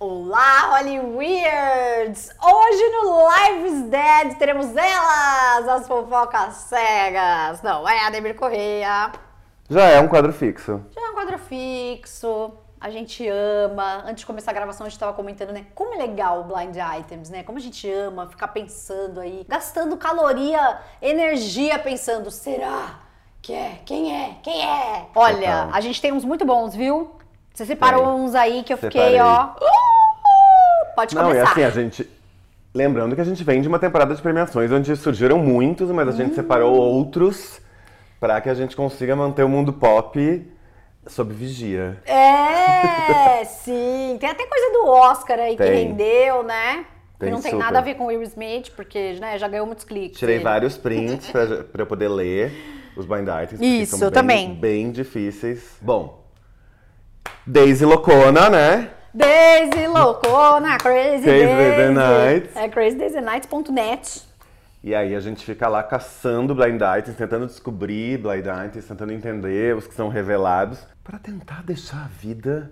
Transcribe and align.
Olá, 0.00 0.76
Holly 0.76 1.00
Weirds! 1.00 2.30
Hoje 2.40 2.88
no 2.90 3.28
Lives 3.28 3.82
Dead 3.90 4.38
teremos 4.38 4.76
elas, 4.76 5.68
as 5.68 5.88
fofocas 5.88 6.54
cegas. 6.54 7.60
Não, 7.62 7.88
é 7.88 8.06
a 8.06 8.10
Demir 8.10 8.36
Correia. 8.36 9.10
Já 9.68 9.82
é 9.86 9.98
um 10.00 10.06
quadro 10.06 10.32
fixo. 10.32 10.80
Já 10.94 11.00
é 11.04 11.10
um 11.10 11.14
quadro 11.14 11.36
fixo. 11.36 12.52
A 12.80 12.90
gente 12.90 13.26
ama. 13.28 14.04
Antes 14.06 14.20
de 14.20 14.26
começar 14.26 14.52
a 14.52 14.54
gravação, 14.54 14.86
a 14.86 14.88
gente 14.88 15.00
tava 15.00 15.12
comentando, 15.14 15.50
né? 15.50 15.66
Como 15.74 15.92
é 15.92 15.96
legal 15.98 16.42
o 16.42 16.44
Blind 16.44 16.76
Items, 17.00 17.28
né? 17.28 17.42
Como 17.42 17.58
a 17.58 17.60
gente 17.60 17.90
ama 17.90 18.28
ficar 18.28 18.48
pensando 18.48 19.18
aí, 19.20 19.44
gastando 19.48 19.96
caloria, 19.96 20.78
energia 21.02 21.76
pensando, 21.76 22.30
será 22.30 23.00
que 23.42 23.52
é? 23.52 23.80
Quem 23.84 24.14
é? 24.16 24.36
Quem 24.44 24.64
é? 24.64 25.06
Olha, 25.12 25.62
Total. 25.64 25.70
a 25.72 25.80
gente 25.80 26.00
tem 26.00 26.12
uns 26.12 26.24
muito 26.24 26.44
bons, 26.44 26.72
viu? 26.76 27.16
Você 27.52 27.66
separou 27.66 28.14
uns 28.14 28.36
aí 28.36 28.62
que 28.62 28.72
eu 28.72 28.78
fiquei, 28.78 29.18
Separei. 29.18 29.20
ó. 29.20 29.46
Uh! 29.56 29.97
Pode 30.98 31.14
Não, 31.14 31.30
e 31.30 31.32
começar. 31.34 31.52
assim, 31.52 31.62
a 31.62 31.70
gente. 31.70 32.10
Lembrando 32.74 33.14
que 33.14 33.20
a 33.20 33.24
gente 33.24 33.44
vem 33.44 33.62
de 33.62 33.68
uma 33.68 33.78
temporada 33.78 34.12
de 34.12 34.20
premiações 34.20 34.72
onde 34.72 34.96
surgiram 34.96 35.38
muitos, 35.38 35.92
mas 35.92 36.08
a 36.08 36.10
gente 36.10 36.34
separou 36.34 36.74
outros 36.74 37.60
para 38.18 38.40
que 38.40 38.50
a 38.50 38.54
gente 38.54 38.74
consiga 38.74 39.14
manter 39.14 39.44
o 39.44 39.48
mundo 39.48 39.72
pop 39.72 40.44
sob 41.06 41.32
vigia. 41.32 42.02
É, 42.04 43.44
sim. 43.46 44.16
Tem 44.18 44.28
até 44.28 44.44
coisa 44.44 44.72
do 44.72 44.88
Oscar 44.88 45.38
aí 45.38 45.56
que 45.56 45.62
Tem. 45.62 45.86
rendeu, 45.86 46.42
né? 46.42 46.84
que 47.12 47.20
Tem 47.20 47.30
não 47.30 47.40
tem 47.40 47.52
super. 47.52 47.64
nada 47.64 47.78
a 47.78 47.82
ver 47.82 47.94
com 47.94 48.02
o 48.02 48.06
Will 48.08 48.22
Smith, 48.24 48.72
porque 48.74 49.12
né, 49.20 49.38
já 49.38 49.46
ganhou 49.46 49.66
muitos 49.66 49.84
cliques. 49.84 50.18
Tirei 50.18 50.36
ele. 50.36 50.44
vários 50.44 50.76
prints 50.78 51.30
para 51.30 51.80
eu 51.82 51.86
poder 51.86 52.08
ler 52.08 52.52
os 52.96 53.06
blind 53.06 53.28
items. 53.28 53.60
Isso, 53.60 53.96
são 53.98 54.10
bem, 54.10 54.14
também. 54.14 54.54
Bem 54.56 54.90
difíceis. 54.90 55.76
Bom, 55.80 56.24
Daisy 57.46 57.84
Locona, 57.84 58.50
né? 58.50 58.90
Daisy 59.18 59.86
loucona, 59.88 60.78
Crazy, 60.78 61.24
Crazy 61.24 61.46
Daisy. 61.46 61.92
Nights. 61.94 62.56
É 62.56 62.68
crazydaisy.net. 62.68 64.22
E 64.84 64.94
aí 64.94 65.12
a 65.14 65.20
gente 65.20 65.44
fica 65.44 65.66
lá 65.68 65.82
caçando 65.82 66.54
blind 66.54 66.80
items, 66.80 67.16
tentando 67.16 67.46
descobrir 67.46 68.16
blind 68.18 68.46
items, 68.66 68.86
tentando 68.86 69.12
entender 69.12 69.74
os 69.74 69.88
que 69.88 69.94
são 69.94 70.08
revelados, 70.08 70.78
para 71.02 71.18
tentar 71.18 71.64
deixar 71.64 72.04
a 72.04 72.08
vida 72.08 72.70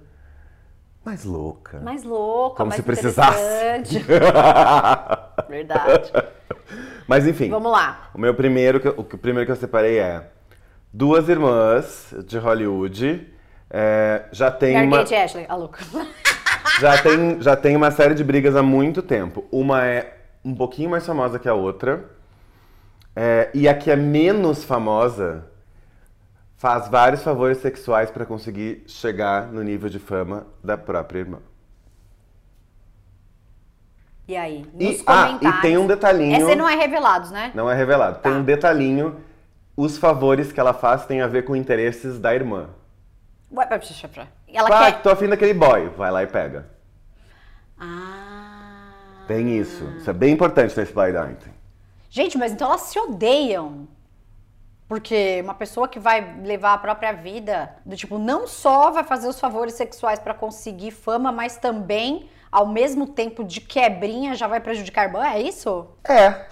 mais 1.04 1.24
louca. 1.24 1.80
Mais 1.80 2.04
louca, 2.04 2.58
Como 2.58 2.68
mais 2.68 2.76
se 2.76 2.82
precisasse. 2.84 3.98
Verdade. 5.48 6.12
Mas 7.08 7.26
enfim, 7.26 7.50
Vamos 7.50 7.72
lá. 7.72 8.08
o 8.14 8.18
meu 8.20 8.34
primeiro, 8.34 8.78
que 8.78 8.86
eu- 8.88 8.94
o 8.96 9.02
primeiro 9.04 9.44
que 9.46 9.52
eu 9.52 9.56
separei 9.56 9.98
é 9.98 10.28
duas 10.92 11.28
irmãs 11.28 12.14
de 12.24 12.38
Hollywood. 12.38 13.32
é, 13.68 14.26
já 14.30 14.48
tem 14.48 14.74
Mary 14.74 14.86
uma, 14.86 15.00
Ashley, 15.24 15.44
a 15.48 15.56
louca. 15.56 15.80
Já 16.80 17.02
tem, 17.02 17.40
já 17.42 17.56
tem 17.56 17.76
uma 17.76 17.90
série 17.90 18.14
de 18.14 18.22
brigas 18.24 18.54
há 18.56 18.62
muito 18.62 19.02
tempo. 19.02 19.44
Uma 19.50 19.84
é 19.84 20.16
um 20.44 20.54
pouquinho 20.54 20.90
mais 20.90 21.04
famosa 21.06 21.38
que 21.38 21.48
a 21.48 21.54
outra. 21.54 22.04
é, 23.14 23.50
e 23.54 23.66
a 23.68 23.74
que 23.74 23.90
é 23.90 23.96
menos 23.96 24.62
famosa 24.64 25.44
faz 26.58 26.88
vários 26.88 27.22
favores 27.22 27.58
sexuais 27.58 28.10
para 28.10 28.24
conseguir 28.26 28.84
chegar 28.86 29.46
no 29.52 29.62
nível 29.62 29.88
de 29.88 29.98
fama 29.98 30.46
da 30.62 30.76
própria 30.76 31.20
irmã. 31.20 31.38
E 34.28 34.36
aí? 34.36 34.66
E- 34.78 34.84
Nos 34.92 35.02
ah, 35.06 35.26
comentários. 35.28 35.58
e 35.58 35.62
tem 35.62 35.78
um 35.78 35.86
detalhinho. 35.86 36.36
Esse 36.36 36.54
não 36.56 36.68
é 36.68 36.74
revelados, 36.74 37.30
né? 37.30 37.52
Não 37.54 37.70
é 37.70 37.74
revelado. 37.74 38.18
Tem 38.20 38.32
Tá. 38.32 38.38
um 38.38 38.42
detalhinho. 38.42 39.16
Os 39.76 39.96
favores 39.98 40.52
que 40.52 40.58
ela 40.58 40.72
faz 40.74 41.06
têm 41.06 41.20
a 41.20 41.26
ver 41.26 41.44
com 41.44 41.54
interesses 41.54 42.18
da 42.18 42.34
irmã. 42.34 42.68
Ué. 43.52 43.66
Ela 44.52 44.68
ah, 44.68 44.92
quer. 44.92 45.02
tô 45.02 45.10
afim 45.10 45.28
daquele 45.28 45.54
boy. 45.54 45.88
Vai 45.96 46.10
lá 46.10 46.22
e 46.22 46.26
pega. 46.26 46.66
Ah. 47.78 48.92
Tem 49.26 49.58
isso. 49.58 49.84
Isso 49.96 50.08
é 50.08 50.12
bem 50.12 50.32
importante 50.32 50.76
nesse 50.76 50.92
blind 50.92 51.14
item. 51.14 51.52
Gente, 52.08 52.38
mas 52.38 52.52
então 52.52 52.68
elas 52.68 52.82
se 52.82 52.98
odeiam. 52.98 53.88
Porque 54.88 55.40
uma 55.42 55.54
pessoa 55.54 55.88
que 55.88 55.98
vai 55.98 56.40
levar 56.44 56.74
a 56.74 56.78
própria 56.78 57.12
vida, 57.12 57.74
do 57.84 57.96
tipo, 57.96 58.18
não 58.18 58.46
só 58.46 58.92
vai 58.92 59.02
fazer 59.02 59.26
os 59.26 59.40
favores 59.40 59.74
sexuais 59.74 60.20
pra 60.20 60.32
conseguir 60.32 60.92
fama, 60.92 61.32
mas 61.32 61.56
também, 61.56 62.30
ao 62.56 62.66
mesmo 62.66 63.06
tempo 63.06 63.44
de 63.44 63.60
quebrinha, 63.60 64.34
já 64.34 64.46
vai 64.46 64.60
prejudicar 64.60 65.14
a 65.14 65.36
é 65.36 65.42
isso? 65.42 65.88
É. 66.08 66.24
é 66.24 66.46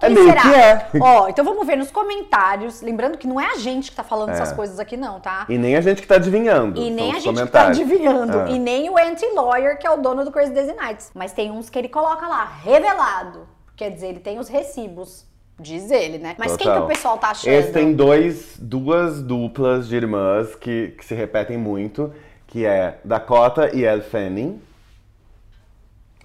Quem 0.00 0.14
meio 0.14 0.26
será? 0.26 0.42
que 0.42 0.52
é. 0.52 0.88
Ó, 1.00 1.28
então 1.28 1.44
vamos 1.44 1.64
ver 1.64 1.76
nos 1.76 1.92
comentários. 1.92 2.82
Lembrando 2.82 3.16
que 3.16 3.28
não 3.28 3.40
é 3.40 3.52
a 3.52 3.56
gente 3.56 3.92
que 3.92 3.96
tá 3.96 4.02
falando 4.02 4.30
É. 4.30 4.32
essas 4.32 4.50
coisas 4.50 4.80
aqui, 4.80 4.96
não, 4.96 5.20
tá? 5.20 5.46
E 5.48 5.56
nem 5.56 5.76
a 5.76 5.80
gente 5.80 6.02
que 6.02 6.08
tá 6.08 6.16
adivinhando. 6.16 6.80
E 6.80 6.90
nem 6.90 7.14
a 7.14 7.20
gente 7.20 7.40
que 7.40 7.50
tá 7.50 7.68
adivinhando. 7.68 8.36
É. 8.40 8.50
E 8.50 8.58
nem 8.58 8.90
o 8.90 8.98
anti-lawyer, 8.98 9.78
que 9.78 9.86
é 9.86 9.90
o 9.92 9.96
dono 9.96 10.24
do 10.24 10.32
Crazy 10.32 10.52
Daisy 10.52 10.72
Nights. 10.72 11.12
Mas 11.14 11.32
tem 11.32 11.52
uns 11.52 11.70
que 11.70 11.78
ele 11.78 11.88
coloca 11.88 12.26
lá, 12.26 12.44
revelado. 12.60 13.46
Quer 13.76 13.90
dizer, 13.90 14.08
ele 14.08 14.20
tem 14.20 14.40
os 14.40 14.48
recibos. 14.48 15.24
Diz 15.56 15.88
ele, 15.92 16.18
né? 16.18 16.34
Mas 16.36 16.56
quem 16.56 16.66
que 16.66 16.72
Total. 16.72 16.82
o 16.82 16.88
pessoal 16.88 17.18
tá 17.18 17.28
achando? 17.28 17.52
Esse 17.52 17.70
tem 17.70 17.92
dois, 17.94 18.56
duas 18.58 19.22
duplas 19.22 19.86
de 19.86 19.94
irmãs 19.94 20.56
que, 20.56 20.96
que 20.98 21.04
se 21.04 21.14
repetem 21.14 21.56
muito, 21.56 22.12
que 22.48 22.66
é 22.66 22.98
Dakota 23.04 23.70
e 23.72 23.84
Elle 23.84 24.02
Fanning. 24.02 24.60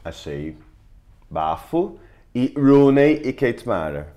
Achei 0.08 0.58
bafo. 1.30 1.98
E 2.34 2.54
Rooney 2.58 3.22
e 3.26 3.34
Kate 3.34 3.68
Mara. 3.68 4.14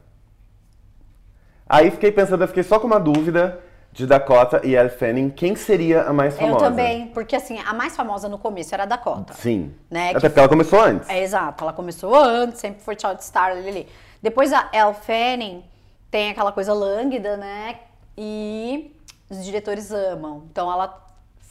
Aí 1.69 1.91
fiquei 1.91 2.13
pensando, 2.13 2.43
eu 2.43 2.49
fiquei 2.49 2.63
só 2.63 2.79
com 2.79 2.87
uma 2.87 3.01
dúvida 3.01 3.61
de 3.93 4.07
Dakota 4.07 4.61
e 4.65 4.75
Elle 4.75 4.89
Fanning, 4.91 5.31
quem 5.31 5.57
seria 5.57 6.03
a 6.03 6.13
mais 6.13 6.35
Eu 6.35 6.41
famosa? 6.41 6.65
também, 6.67 7.09
porque 7.09 7.35
assim, 7.35 7.59
a 7.59 7.73
mais 7.73 7.97
famosa 7.97 8.29
no 8.29 8.39
começo 8.39 8.75
era 8.75 8.83
a 8.85 8.87
Dakota. 8.87 9.33
Sim. 9.35 9.73
Né, 9.91 10.11
Até 10.11 10.21
que- 10.21 10.27
porque 10.29 10.39
ela 10.39 10.49
começou 10.49 10.81
antes. 10.81 11.09
É 11.09 11.23
exato, 11.23 11.65
ela 11.65 11.73
começou 11.73 12.15
antes, 12.15 12.61
sempre 12.61 12.83
foi 12.83 12.97
child 12.99 13.25
star 13.25 13.53
ali. 13.53 13.89
Depois 14.23 14.53
a 14.53 14.69
Elle 14.73 14.95
Fanning 14.95 15.65
tem 16.11 16.31
aquela 16.31 16.53
coisa 16.53 16.73
lânguida, 16.73 17.37
né? 17.37 17.79
E 18.19 18.95
os 19.31 19.45
diretores 19.45 19.91
amam. 19.93 20.45
Então 20.51 20.71
ela 20.71 20.89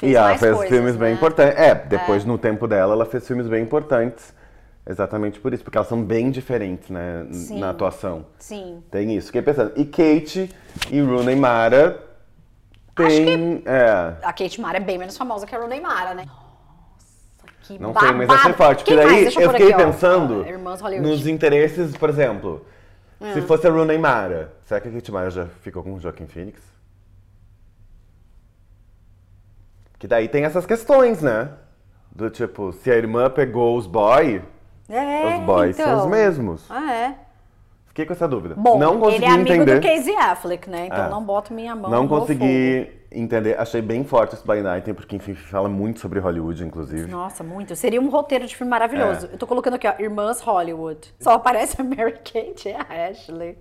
E 0.01 0.15
ela 0.15 0.37
fez 0.37 0.55
coisas, 0.55 0.69
filmes 0.69 0.95
bem 0.95 1.09
né? 1.09 1.15
importantes. 1.15 1.57
É, 1.57 1.75
depois 1.75 2.23
no 2.23 2.37
tempo 2.37 2.67
dela, 2.67 2.93
ela 2.93 3.05
fez 3.05 3.27
filmes 3.27 3.47
bem 3.47 3.63
importantes. 3.63 4.33
Exatamente 4.87 5.39
por 5.39 5.53
isso, 5.53 5.63
porque 5.63 5.77
elas 5.77 5.87
são 5.87 6.01
bem 6.01 6.31
diferentes, 6.31 6.89
né, 6.89 7.27
Sim. 7.31 7.59
na 7.59 7.69
atuação. 7.69 8.25
Sim. 8.39 8.81
Tem 8.89 9.15
isso. 9.15 9.27
Fiquei 9.27 9.41
pensando. 9.41 9.73
E 9.75 9.85
Kate 9.85 10.49
e 10.89 11.01
Rooney 11.01 11.35
Mara 11.35 12.01
tem. 12.95 13.61
É. 13.65 14.15
A 14.23 14.33
Kate 14.33 14.59
Mara 14.59 14.77
é 14.77 14.81
bem 14.81 14.97
menos 14.97 15.15
famosa 15.17 15.45
que 15.45 15.53
a 15.55 15.59
Rooney 15.59 15.79
Mara, 15.79 16.13
né? 16.15 16.25
Nossa, 16.25 17.53
que 17.61 17.79
Não 17.79 17.91
babado. 17.91 18.07
sei, 18.07 18.15
mas 18.15 18.29
achei 18.29 18.53
forte. 18.53 18.83
Quem 18.83 18.97
Porque 18.97 19.09
daí 19.09 19.25
eu 19.25 19.31
por 19.31 19.51
fiquei 19.51 19.73
aqui, 19.73 19.83
pensando 19.83 20.45
Hollywood. 20.81 21.09
nos 21.09 21.27
interesses, 21.27 21.95
por 21.95 22.09
exemplo. 22.09 22.65
Hum. 23.21 23.33
Se 23.33 23.41
fosse 23.41 23.67
a 23.67 23.69
Rooney 23.69 23.97
Mara, 23.97 24.53
será 24.65 24.79
que 24.79 24.87
a 24.87 24.91
Kate 24.91 25.11
Mara 25.11 25.29
já 25.29 25.45
ficou 25.61 25.83
com 25.83 25.93
o 25.93 25.99
Joaquin 25.99 26.25
Phoenix? 26.25 26.61
Que 29.99 30.07
daí 30.07 30.27
tem 30.27 30.45
essas 30.45 30.65
questões, 30.65 31.21
né? 31.21 31.49
Do 32.11 32.29
tipo, 32.29 32.71
se 32.71 32.89
a 32.89 32.95
irmã 32.95 33.29
pegou 33.29 33.77
os 33.77 33.85
boy, 33.85 34.41
É, 34.89 35.37
os 35.37 35.45
boys 35.45 35.75
são 35.75 35.85
então. 35.85 35.99
os 35.99 36.05
mesmos. 36.07 36.65
Ah, 36.69 36.91
é. 36.93 37.15
Fiquei 37.85 38.05
com 38.05 38.13
essa 38.13 38.27
dúvida. 38.27 38.55
Bom, 38.57 38.77
não 38.79 38.97
consegui 38.99 39.17
ele 39.17 39.25
é 39.25 39.29
amigo 39.35 39.51
entender. 39.53 39.79
do 39.79 39.85
Casey 39.87 40.15
Affleck, 40.15 40.69
né? 40.69 40.85
Então 40.85 41.05
É. 41.05 41.09
não 41.09 41.23
boto 41.23 41.53
minha 41.53 41.75
mão 41.75 41.91
Não 41.91 42.03
no 42.03 42.07
fogo. 42.09 42.21
consegui 42.21 42.89
entender. 43.11 43.59
Achei 43.59 43.81
bem 43.81 44.03
forte 44.05 44.35
esse 44.35 44.45
blind 44.45 44.65
item, 44.77 44.93
porque 44.93 45.15
enfim, 45.17 45.33
fala 45.35 45.67
muito 45.67 45.99
sobre 45.99 46.19
Hollywood, 46.19 46.63
inclusive. 46.63 47.11
Nossa, 47.11 47.43
muito. 47.43 47.75
Seria 47.75 47.99
um 47.99 48.09
roteiro 48.09 48.45
de 48.47 48.55
filme 48.55 48.69
maravilhoso. 48.71 49.25
É. 49.27 49.33
Eu 49.33 49.37
tô 49.37 49.45
colocando 49.45 49.73
aqui, 49.73 49.87
ó, 49.87 49.93
Irmãs 49.99 50.39
Hollywood. 50.39 51.13
Só 51.19 51.31
aparece 51.33 51.81
a 51.81 51.83
Mary 51.83 52.13
Kate 52.23 52.69
e 52.69 52.73
a 52.73 53.09
Ashley 53.09 53.57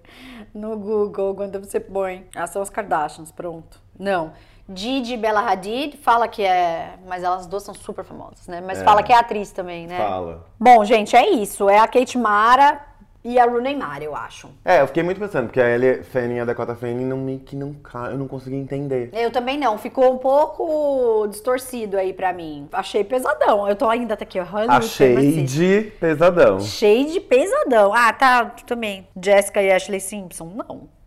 no 0.55 0.77
Google 0.79 1.35
quando 1.35 1.59
você 1.59 1.81
põe. 1.81 2.25
Elas 2.35 2.51
são 2.51 2.63
as 2.63 2.71
Kardashians, 2.71 3.33
pronto. 3.33 3.81
Não. 3.99 4.33
Didi 4.69 5.17
Bella 5.17 5.41
Hadid 5.41 5.97
fala 5.97 6.29
que 6.29 6.43
é. 6.43 6.95
Mas 7.07 7.25
elas 7.25 7.47
duas 7.47 7.63
são 7.63 7.73
super 7.75 8.05
famosas, 8.05 8.47
né? 8.47 8.61
Mas 8.61 8.81
É. 8.81 8.85
fala 8.85 9.03
que 9.03 9.13
é 9.13 9.17
atriz 9.17 9.51
também, 9.51 9.87
né? 9.87 9.97
Fala. 9.97 10.45
Bom, 10.61 10.85
gente, 10.85 11.17
é 11.17 11.31
isso. 11.31 11.69
É 11.71 11.79
a 11.79 11.89
Kate 11.89 12.19
Mara 12.19 12.79
e 13.25 13.39
a 13.39 13.45
Rooney 13.47 13.75
Mara, 13.75 14.05
eu 14.05 14.15
acho. 14.15 14.49
É, 14.65 14.81
eu 14.81 14.87
fiquei 14.87 15.03
muito 15.03 15.19
pensando, 15.19 15.47
porque 15.47 15.61
a 15.61 15.69
Ellie 15.69 16.03
Fanning 16.03 16.37
e 16.37 16.41
a 16.41 16.45
Dakota 16.45 16.75
Fanning 16.75 17.05
não 17.05 17.17
meio 17.17 17.41
que 17.41 17.57
não 17.57 17.75
eu 18.11 18.19
não 18.19 18.29
consegui 18.29 18.57
entender. 18.57 19.11
Eu 19.13 19.31
também 19.31 19.59
não. 19.59 19.79
Ficou 19.79 20.13
um 20.13 20.19
pouco 20.19 21.27
distorcido 21.29 21.97
aí 21.97 22.13
pra 22.13 22.33
mim. 22.35 22.69
Achei 22.71 23.03
pesadão. 23.03 23.67
Eu 23.67 23.75
tô 23.75 23.89
ainda 23.89 24.17
tá 24.17 24.23
aqui, 24.25 24.39
ó. 24.39 24.45
Achei 24.69 25.45
de 25.45 25.93
pesadão. 25.99 26.61
Cheio 26.61 27.11
de 27.11 27.21
pesadão. 27.21 27.93
Ah, 27.95 28.13
tá, 28.13 28.45
também. 28.67 29.09
Jessica 29.21 29.63
e 29.63 29.73
Ashley 29.73 30.01
Simpson, 30.01 30.53
não. 30.55 30.98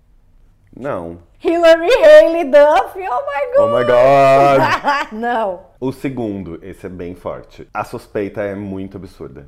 Não. 0.81 1.19
Hillary 1.43 1.89
Haley 1.93 2.45
Duff, 2.45 2.97
oh 2.97 2.99
my 2.99 3.59
Oh 3.59 3.67
god. 3.67 3.79
my 3.79 3.85
god! 3.85 5.11
não. 5.13 5.59
O 5.79 5.91
segundo, 5.91 6.57
esse 6.63 6.87
é 6.87 6.89
bem 6.89 7.13
forte. 7.13 7.67
A 7.71 7.83
suspeita 7.83 8.41
é 8.41 8.55
muito 8.55 8.97
absurda. 8.97 9.47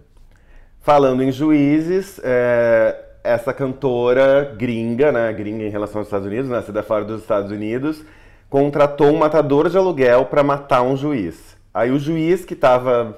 Falando 0.80 1.24
em 1.24 1.32
juízes, 1.32 2.22
é, 2.24 2.96
essa 3.24 3.52
cantora 3.52 4.54
gringa, 4.56 5.12
né, 5.12 5.34
gringa 5.34 5.64
em 5.64 5.70
relação 5.70 6.02
aos 6.02 6.08
Estados 6.08 6.28
Unidos, 6.28 6.52
nascida 6.52 6.84
fora 6.84 7.04
dos 7.04 7.22
Estados 7.22 7.52
Unidos, 7.52 8.06
contratou 8.48 9.08
um 9.08 9.18
matador 9.18 9.70
de 9.70 9.78
aluguel 9.78 10.26
para 10.26 10.44
matar 10.44 10.84
um 10.84 10.96
juiz. 10.96 11.58
Aí 11.74 11.90
o 11.90 11.98
juiz 11.98 12.46
que 12.46 12.54
estava 12.54 13.18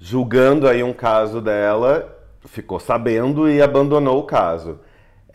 julgando 0.00 0.66
aí 0.66 0.82
um 0.82 0.92
caso 0.92 1.40
dela, 1.40 2.18
ficou 2.46 2.80
sabendo 2.80 3.48
e 3.48 3.62
abandonou 3.62 4.18
o 4.18 4.24
caso. 4.24 4.80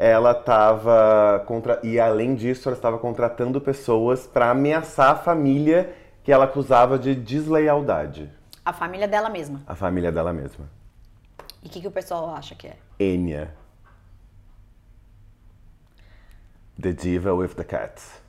Ela 0.06 0.32
estava 0.32 1.46
contra 1.48 1.80
e 1.82 1.98
além 1.98 2.36
disso, 2.36 2.68
ela 2.68 2.76
estava 2.76 3.00
contratando 3.00 3.62
pessoas 3.62 4.28
para 4.28 4.52
ameaçar 4.52 5.12
a 5.12 5.16
família 5.16 5.96
que 6.22 6.30
ela 6.30 6.44
acusava 6.44 7.00
de 7.00 7.16
deslealdade. 7.16 8.30
A 8.66 8.74
família 8.74 9.08
dela 9.08 9.30
mesma. 9.30 9.62
A 9.66 9.74
família 9.74 10.12
dela 10.12 10.34
mesma. 10.34 10.70
E 11.64 11.68
o 11.68 11.70
que, 11.70 11.80
que 11.80 11.88
o 11.88 11.92
pessoal 11.92 12.36
acha 12.36 12.54
que 12.54 12.68
é? 12.68 12.76
Enya. 13.00 13.54
The 16.82 16.92
Diva 16.92 17.34
with 17.34 17.56
the 17.56 17.64
Cats. 17.64 18.22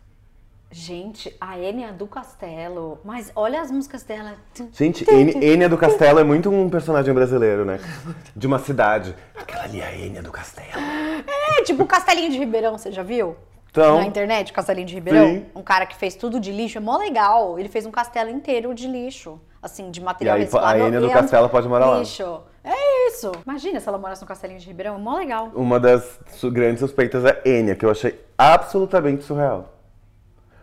Gente, 0.70 1.36
a 1.40 1.58
Enya 1.58 1.92
do 1.92 2.06
Castelo. 2.06 3.00
Mas 3.04 3.32
olha 3.34 3.60
as 3.60 3.72
músicas 3.72 4.04
dela. 4.04 4.36
Gente, 4.72 5.04
Enya 5.10 5.44
Enya 5.44 5.68
do 5.68 5.76
Castelo 5.76 6.20
é 6.20 6.24
muito 6.24 6.50
um 6.50 6.70
personagem 6.70 7.12
brasileiro, 7.12 7.64
né? 7.64 7.80
De 8.34 8.46
uma 8.46 8.60
cidade. 8.60 9.12
Aquela 9.34 9.64
ali 9.64 9.80
é 9.80 9.86
a 9.86 9.96
Enya 9.96 10.22
do 10.22 10.30
Castelo. 10.30 10.83
É, 11.58 11.62
tipo 11.64 11.82
o 11.82 11.86
Castelinho 11.86 12.30
de 12.30 12.38
Ribeirão, 12.38 12.76
você 12.76 12.90
já 12.90 13.02
viu? 13.02 13.36
Então, 13.70 13.98
Na 13.98 14.06
internet, 14.06 14.52
o 14.52 14.54
Castelinho 14.54 14.86
de 14.86 14.94
Ribeirão. 14.94 15.26
Sim. 15.26 15.46
Um 15.54 15.62
cara 15.62 15.84
que 15.84 15.96
fez 15.96 16.14
tudo 16.14 16.38
de 16.38 16.52
lixo. 16.52 16.78
É 16.78 16.80
mó 16.80 16.96
legal. 16.96 17.58
Ele 17.58 17.68
fez 17.68 17.84
um 17.84 17.90
castelo 17.90 18.30
inteiro 18.30 18.72
de 18.72 18.86
lixo. 18.86 19.40
Assim, 19.60 19.90
de 19.90 19.98
e 20.00 20.04
material 20.04 20.36
aí 20.36 20.42
reciclado. 20.42 20.82
a 20.82 20.86
Enya 20.86 21.00
do 21.00 21.06
E 21.08 21.12
Castelo 21.12 21.48
pode 21.48 21.66
morar 21.68 21.86
lá. 21.86 21.98
Lixo. 21.98 22.42
É 22.62 23.08
isso. 23.08 23.32
Imagina 23.44 23.80
se 23.80 23.88
ela 23.88 23.98
morasse 23.98 24.22
no 24.22 24.28
Castelinho 24.28 24.60
de 24.60 24.66
Ribeirão. 24.66 24.94
É 24.94 24.98
mó 24.98 25.16
legal. 25.16 25.50
Uma 25.54 25.80
das 25.80 26.20
grandes 26.44 26.78
suspeitas 26.80 27.24
é 27.24 27.42
Enya, 27.44 27.74
que 27.74 27.84
eu 27.84 27.90
achei 27.90 28.24
absolutamente 28.38 29.24
surreal. 29.24 29.72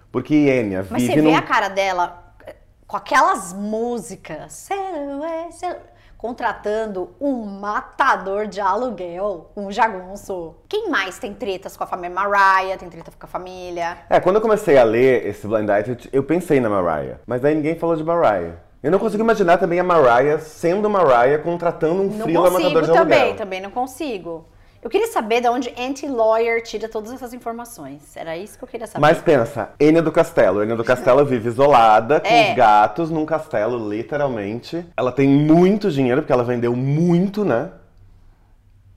Porque 0.09 0.33
Enya 0.33 0.85
Mas 0.89 1.01
vive 1.01 1.13
você 1.15 1.21
vê 1.21 1.31
num... 1.31 1.35
a 1.37 1.41
cara 1.41 1.67
dela 1.67 2.33
eh, 2.45 2.55
com 2.87 2.95
aquelas 2.95 3.53
músicas, 3.53 4.53
Silhouette, 4.53 5.55
Silhouette, 5.55 5.81
contratando 6.21 7.09
um 7.19 7.43
matador 7.43 8.45
de 8.45 8.61
aluguel, 8.61 9.49
um 9.57 9.71
jagunço. 9.71 10.53
Quem 10.69 10.87
mais 10.87 11.17
tem 11.17 11.33
tretas 11.33 11.75
com 11.75 11.83
a 11.83 11.87
família? 11.87 12.13
Mariah 12.13 12.77
tem 12.77 12.87
treta 12.89 13.11
com 13.17 13.25
a 13.25 13.27
família. 13.27 13.97
É, 14.07 14.19
quando 14.19 14.35
eu 14.35 14.41
comecei 14.41 14.77
a 14.77 14.83
ler 14.83 15.25
esse 15.25 15.47
Blind 15.47 15.67
Item, 15.67 15.97
eu 16.13 16.21
pensei 16.23 16.59
na 16.59 16.69
Mariah. 16.69 17.19
Mas 17.25 17.43
aí 17.43 17.55
ninguém 17.55 17.75
falou 17.75 17.95
de 17.95 18.03
Mariah. 18.03 18.53
Eu 18.83 18.91
não 18.91 18.99
consigo 18.99 19.23
imaginar 19.23 19.57
também 19.57 19.79
a 19.79 19.83
Mariah 19.83 20.37
sendo 20.37 20.87
Mariah 20.87 21.39
contratando 21.39 22.03
um 22.03 22.09
Não 22.09 22.25
freela 22.25 22.51
matador 22.51 22.71
consigo 22.71 22.81
de 22.81 22.97
aluguel. 22.97 23.17
também, 23.19 23.35
também 23.35 23.61
não 23.61 23.71
consigo. 23.71 24.45
Eu 24.83 24.89
queria 24.89 25.07
saber 25.07 25.41
de 25.41 25.47
onde 25.47 25.71
Anti-Lawyer 25.77 26.63
tira 26.63 26.89
todas 26.89 27.11
essas 27.11 27.33
informações. 27.33 28.17
Era 28.17 28.35
isso 28.35 28.57
que 28.57 28.63
eu 28.63 28.67
queria 28.67 28.87
saber. 28.87 28.99
Mas 28.99 29.19
pensa, 29.21 29.69
Enya 29.79 30.01
do 30.01 30.11
Castelo. 30.11 30.63
Enya 30.63 30.75
do 30.75 30.83
Castelo 30.83 31.23
vive 31.23 31.49
isolada, 31.49 32.19
com 32.19 32.27
É. 32.27 32.49
os 32.49 32.55
gatos, 32.55 33.11
num 33.11 33.23
castelo, 33.25 33.87
literalmente. 33.89 34.83
Ela 34.97 35.11
tem 35.11 35.27
muito 35.29 35.91
dinheiro, 35.91 36.21
porque 36.21 36.33
ela 36.33 36.43
vendeu 36.43 36.75
muito, 36.75 37.45
né? 37.45 37.69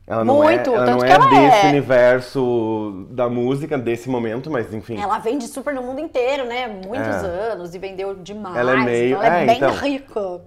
Ela 0.06 0.22
não 0.22 0.36
Muito, 0.36 0.70
é, 0.70 0.75
ela 0.75 0.84
tanto 0.86 0.98
não 0.98 1.04
é 1.06 1.10
ela 1.10 1.26
desse 1.28 1.66
é. 1.66 1.69
universo 1.70 3.06
da 3.10 3.26
música, 3.28 3.78
desse 3.78 4.08
momento, 4.08 4.50
mas 4.50 4.72
enfim. 4.72 5.00
Ela 5.00 5.19
vende 5.19 5.46
super 5.48 5.75
no 5.75 5.82
mundo 5.82 5.98
inteiro, 5.98 6.44
né? 6.46 6.66
Muitos 6.66 7.25
É. 7.25 7.26
anos 7.52 7.75
e 7.75 7.78
vendeu 7.78 8.14
demais. 8.14 8.54
Ela 8.56 8.72
é 8.72 8.76
meio- 8.76 9.08
então 9.16 9.22
ela 9.22 9.38
é, 9.38 9.42
é, 9.42 9.46
bem 9.46 9.56
então. 9.56 9.70
rica. 9.70 10.40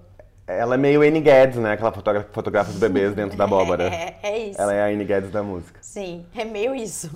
Ela 0.48 0.76
é 0.76 0.78
meio 0.78 1.02
Annie 1.02 1.20
Guedes, 1.20 1.58
né? 1.58 1.72
Aquela 1.72 1.92
fotógrafa, 1.92 2.28
fotografa 2.32 2.70
os 2.70 2.78
bebês 2.78 3.14
dentro 3.14 3.36
da 3.36 3.44
abóbora. 3.44 3.88
É, 3.92 4.14
é 4.22 4.38
isso. 4.38 4.60
Ela 4.60 4.72
é 4.74 4.82
a 4.82 4.86
Annie 4.86 5.04
Guedes 5.04 5.30
da 5.30 5.42
música. 5.42 5.78
Sim, 5.82 6.24
é 6.34 6.44
meio 6.44 6.74
isso. 6.74 7.10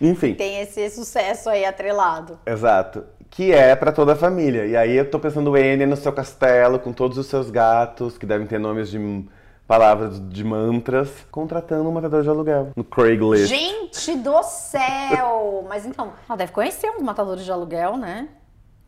Enfim, 0.00 0.34
Tem 0.34 0.60
esse 0.60 0.90
sucesso 0.90 1.48
aí 1.48 1.64
atrelado. 1.64 2.38
exato. 2.44 3.04
Que 3.30 3.52
é 3.52 3.74
pra 3.74 3.90
toda 3.92 4.12
a 4.12 4.16
família. 4.16 4.66
E 4.66 4.76
aí 4.76 4.94
eu 4.96 5.10
tô 5.10 5.18
pensando 5.18 5.54
Annie 5.54 5.86
no 5.86 5.96
seu 5.96 6.12
castelo, 6.12 6.78
com 6.78 6.92
todos 6.92 7.16
os 7.18 7.26
seus 7.26 7.50
gatos, 7.50 8.16
que 8.18 8.24
devem 8.26 8.46
ter 8.46 8.58
nomes 8.58 8.90
de 8.90 9.26
palavras 9.66 10.20
de 10.28 10.44
mantras, 10.44 11.10
contratando 11.30 11.88
um 11.88 11.92
matador 11.92 12.22
de 12.22 12.28
aluguel. 12.28 12.70
No 12.76 12.84
Craigslist. 12.84 13.48
Gente 13.48 14.16
do 14.18 14.42
céu! 14.42 15.64
Mas 15.68 15.84
então, 15.86 16.12
ela 16.28 16.36
deve 16.36 16.52
conhecer 16.52 16.88
uns 16.90 17.02
matadores 17.02 17.44
de 17.44 17.50
aluguel, 17.50 17.96
né? 17.96 18.28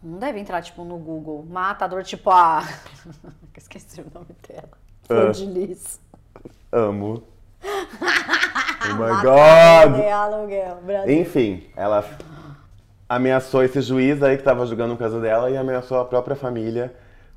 Não 0.02 0.18
deve 0.18 0.38
entrar, 0.38 0.62
tipo, 0.62 0.84
no 0.84 0.96
Google. 0.98 1.44
Matador, 1.48 2.04
tipo 2.04 2.30
a. 2.30 2.62
Esqueci 3.70 4.00
o 4.00 4.06
nome 4.14 4.34
dela. 4.48 4.70
Flor 5.02 5.28
Ah. 5.28 5.30
de 5.32 5.44
Lis. 5.44 6.00
Amo. 6.72 7.22
oh 7.62 8.94
my 8.94 9.22
god! 9.22 10.00
aluguel. 10.10 10.76
Brasil. 10.82 11.20
Enfim, 11.20 11.66
ela 11.76 12.02
ameaçou 13.08 13.62
esse 13.62 13.80
juiz 13.82 14.22
aí 14.22 14.36
que 14.38 14.42
tava 14.42 14.64
julgando 14.66 14.94
o 14.94 14.96
caso 14.96 15.20
dela 15.20 15.50
e 15.50 15.56
ameaçou 15.56 15.98
a 15.98 16.04
própria 16.04 16.34
família 16.36 16.94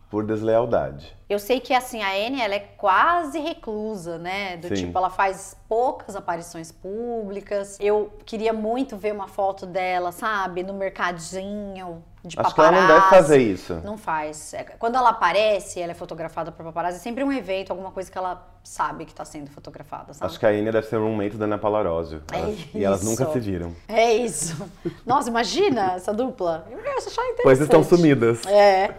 por 0.10 0.26
deslealdade. 0.26 1.16
Eu 1.30 1.40
sei 1.40 1.60
que 1.62 1.74
assim, 1.74 2.02
a 2.02 2.12
Anne, 2.12 2.42
ela 2.42 2.56
é 2.56 2.60
quase 2.60 3.40
reclusa, 3.40 4.18
né? 4.18 4.58
Do 4.58 4.68
Sim. 4.68 4.74
tipo, 4.86 4.98
ela 4.98 5.10
faz 5.10 5.56
poucas 5.70 6.16
aparições 6.16 6.72
públicas. 6.72 7.78
Eu 7.80 8.12
queria 8.26 8.52
muito 8.52 8.98
ver 8.98 9.14
uma 9.14 9.28
foto 9.30 9.66
dela, 9.66 10.12
sabe? 10.12 10.64
No 10.64 10.74
mercadinho 10.74 12.04
de 12.24 12.40
Acho 12.40 12.54
que 12.54 12.62
ela 12.62 12.72
não 12.72 12.82
deve 12.88 12.94
paparazzi. 13.02 13.16
fazer 13.16 13.38
isso. 13.40 13.82
Não 13.84 13.98
faz. 13.98 14.54
É, 14.54 14.64
Quando 14.64 14.96
ela 14.96 15.10
aparece, 15.10 15.80
ela 15.82 15.92
é 15.92 15.96
fotografada 15.96 16.52
por 16.52 16.64
paparazzi, 16.64 16.98
é 16.98 17.00
sempre 17.00 17.24
um 17.24 17.32
evento, 17.32 17.72
alguma 17.72 17.92
coisa 17.92 18.12
que 18.12 18.18
ela 18.18 18.48
sabe 18.64 19.06
que 19.06 19.14
tá 19.14 19.26
sendo 19.26 19.50
fotografada, 19.50 20.14
sabe? 20.14 20.30
Acho 20.30 20.40
que 20.40 20.46
a 20.46 20.54
Enya 20.54 20.72
deve 20.72 20.86
ser 20.88 20.98
roommate 20.98 21.36
da 21.36 21.46
Ana 21.46 21.58
Paula 21.58 21.80
Arósio. 21.80 22.22
É 22.32 22.38
Elas- 22.40 22.60
E 22.76 22.84
elas 22.84 23.04
nunca 23.04 23.26
se 23.32 23.40
viram. 23.40 23.76
É 23.88 24.14
isso. 24.14 24.56
Nossa, 25.06 25.30
imagina 25.30 25.94
essa 25.94 26.14
dupla. 26.14 26.68
Eu 26.70 26.78
ia 26.78 26.92
achar 26.92 27.10
interessante. 27.10 27.42
Pois 27.44 27.60
estão 27.60 27.84
sumidas. 27.84 28.46
É. 28.46 28.92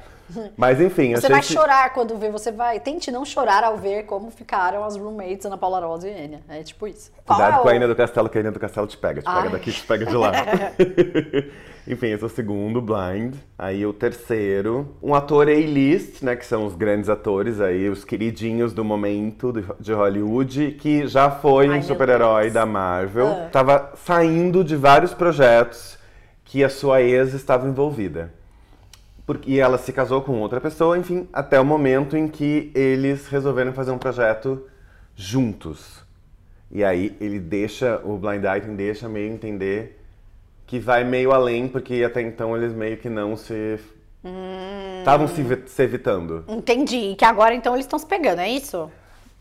Mas 0.57 0.81
enfim, 0.81 1.15
Você 1.15 1.29
vai 1.29 1.41
que... 1.41 1.53
chorar 1.53 1.93
quando 1.93 2.17
ver, 2.17 2.31
você 2.31 2.51
vai. 2.53 2.81
Tente 2.81 3.11
não 3.11 3.25
chorar 3.25 3.65
ao 3.65 3.77
ver 3.77 4.05
como 4.05 4.31
ficaram 4.31 4.85
as 4.85 4.97
roommates 4.97 5.45
Ana 5.47 5.57
Paula 5.59 5.81
Rosa 5.81 6.09
e 6.09 6.13
Enya. 6.25 6.41
É 6.49 6.63
tipo 6.63 6.87
isso. 6.87 7.11
Cuidado 7.25 7.53
Qual 7.55 7.63
com 7.63 7.69
a 7.69 7.77
Enya 7.77 7.89
do 7.89 7.97
Castelo, 7.97 8.29
que 8.29 8.39
a 8.39 8.41
Enya 8.41 8.51
do 8.53 8.61
Castelo 8.61 8.87
te 8.87 8.97
pega. 8.97 9.21
Te 9.21 9.25
pega 9.27 9.41
Ai. 9.41 9.49
daqui, 9.51 9.73
te 9.73 9.83
pega 9.85 10.07
de 10.07 10.15
lá. 10.17 10.33
Enfim, 11.87 12.09
esse 12.13 12.23
é 12.23 12.27
o 12.27 12.31
segundo, 12.31 12.81
Blind. 12.81 13.35
Aí 13.59 13.85
o 13.85 13.93
terceiro, 13.93 14.97
um 15.03 15.15
ator 15.15 15.49
A-list, 15.49 16.23
né? 16.23 16.37
Que 16.37 16.47
são 16.47 16.65
os 16.65 16.77
grandes 16.77 17.09
atores 17.09 17.61
aí, 17.61 17.89
os 17.89 18.05
queridinhos 18.05 18.73
do 18.73 18.85
momento 18.85 19.53
de- 19.81 19.93
Hollywood, 19.93 20.73
que 20.81 21.07
já 21.09 21.29
foi 21.31 21.69
Ai, 21.69 21.79
um 21.79 21.83
super-herói 21.83 22.51
da 22.51 22.65
Marvel. 22.65 23.27
Ah. 23.27 23.49
Tava 23.51 23.93
saindo 23.97 24.63
de 24.63 24.77
vários 24.77 25.13
projetos 25.13 25.99
que 26.45 26.63
a 26.63 26.69
sua 26.69 27.03
ex 27.03 27.35
estava 27.35 27.67
envolvida. 27.69 28.33
Porque 29.27 29.59
ela 29.59 29.79
se 29.79 29.93
casou 29.93 30.21
com 30.23 30.41
outra 30.41 30.61
pessoa, 30.61 30.99
enfim, 30.99 31.29
até 31.33 31.59
o 31.61 31.65
momento 31.65 32.17
em 32.17 32.27
que 32.27 32.73
eles 32.75 33.29
resolveram 33.29 33.73
fazer 33.73 33.93
um 33.93 33.99
projeto 33.99 34.67
juntos. 35.15 36.03
E 36.71 36.83
aí 36.83 37.17
ele 37.21 37.39
deixa, 37.39 38.01
o 38.05 38.17
Blind 38.17 38.43
Item 38.45 38.75
deixa 38.75 39.09
meio 39.09 39.33
entender 39.33 40.01
que 40.67 40.79
vai 40.79 41.05
meio 41.05 41.33
além, 41.33 41.69
porque 41.69 42.03
até 42.03 42.21
então 42.23 42.57
eles 42.57 42.73
meio 42.73 42.97
que 42.97 43.09
não 43.09 43.37
se. 43.37 43.79
Estavam 45.01 45.27
se, 45.29 45.41
evi- 45.41 45.63
se 45.67 45.83
evitando. 45.83 46.45
Entendi. 46.49 47.15
Que 47.17 47.25
agora 47.25 47.55
então 47.55 47.75
eles 47.75 47.85
estão 47.87 47.99
se 47.99 48.07
pegando, 48.07 48.41
é 48.41 48.49
isso? 48.49 48.91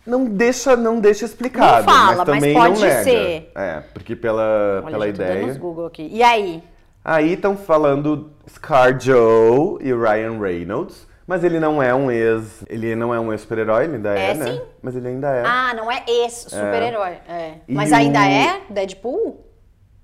Não 0.05 0.25
deixa, 0.25 0.75
não 0.75 0.99
deixa 0.99 1.25
explicado, 1.25 1.85
Não 1.85 1.93
fala, 1.93 2.05
mas 2.07 2.17
mas 2.17 2.25
também 2.25 2.53
pode 2.55 2.73
não 2.73 2.87
nega. 2.87 3.03
ser. 3.03 3.51
É, 3.55 3.79
porque 3.93 4.15
pela, 4.15 4.81
Olha, 4.83 4.91
pela 4.91 5.07
ideia. 5.07 5.53
Google 5.53 5.85
aqui. 5.85 6.09
E 6.11 6.23
aí? 6.23 6.63
Aí 7.03 7.33
estão 7.33 7.57
falando 7.57 8.31
Scar 8.47 8.99
Joe 8.99 9.77
e 9.81 9.91
Ryan 9.93 10.39
Reynolds, 10.39 11.07
mas 11.25 11.43
ele 11.43 11.59
não 11.59 11.81
é 11.81 11.93
um 11.95 12.11
ex. 12.11 12.63
Ele 12.69 12.95
não 12.95 13.13
é 13.13 13.19
um 13.19 13.31
ex-super-herói, 13.31 13.85
ele 13.85 13.95
ainda 13.95 14.17
é, 14.17 14.29
É, 14.29 14.33
né? 14.35 14.45
sim. 14.53 14.61
Mas 14.81 14.95
ele 14.95 15.07
ainda 15.07 15.29
é. 15.31 15.43
Ah, 15.45 15.73
não 15.75 15.91
é 15.91 16.03
esse 16.07 16.49
super-herói. 16.49 17.17
É. 17.27 17.55
E 17.67 17.73
Mas 17.73 17.91
o- 17.91 17.95
ainda 17.95 18.19
é 18.27 18.61
Deadpool? 18.69 19.47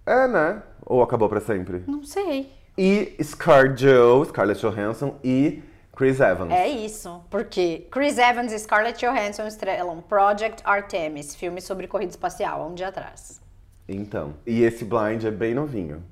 É, 0.06 0.27
né? 0.27 0.63
Ou 0.86 1.04
acabou 1.04 1.27
pra 1.30 1.39
sempre? 1.39 1.84
Não 1.86 2.04
sei. 2.04 2.51
E 2.77 3.16
Scar 3.24 3.75
Joe, 3.75 4.25
Scarlett 4.27 4.62
Johansson 4.62 5.16
e 5.24 5.62
Chris 5.96 6.20
Evans. 6.20 6.51
É 6.54 6.68
isso. 6.68 7.22
Porque 7.30 7.88
Chris 7.92 8.18
Evans 8.18 8.51
e 8.54 8.60
Scarlett 8.60 9.04
Johansson 9.04 9.46
estrelam 9.48 10.01
Project 10.01 10.62
Artemis, 10.63 11.36
filme 11.36 11.60
sobre 11.60 11.88
corrida 11.88 12.12
espacial, 12.12 12.62
há 12.62 12.68
um 12.68 12.74
dia 12.75 12.88
atrás. 12.88 13.42
Então, 13.89 14.34
e 14.46 14.63
esse 14.63 14.86
blind 14.86 15.24
é 15.25 15.32
bem 15.32 15.54
novinho. 15.56 16.04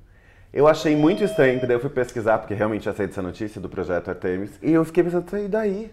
Eu 0.56 0.66
achei 0.66 0.96
muito 0.96 1.22
estranho, 1.22 1.54
porque 1.54 1.66
daí 1.66 1.76
eu 1.76 1.80
fui 1.80 1.90
pesquisar, 1.90 2.38
porque 2.38 2.54
realmente 2.54 2.86
já 2.86 2.94
sei 2.94 3.06
dessa 3.06 3.20
notícia 3.20 3.60
do 3.60 3.68
projeto 3.68 4.08
Artemis, 4.08 4.52
e 4.62 4.72
eu 4.72 4.82
fiquei 4.86 5.04
pensando, 5.04 5.26
e 5.38 5.48
daí? 5.48 5.90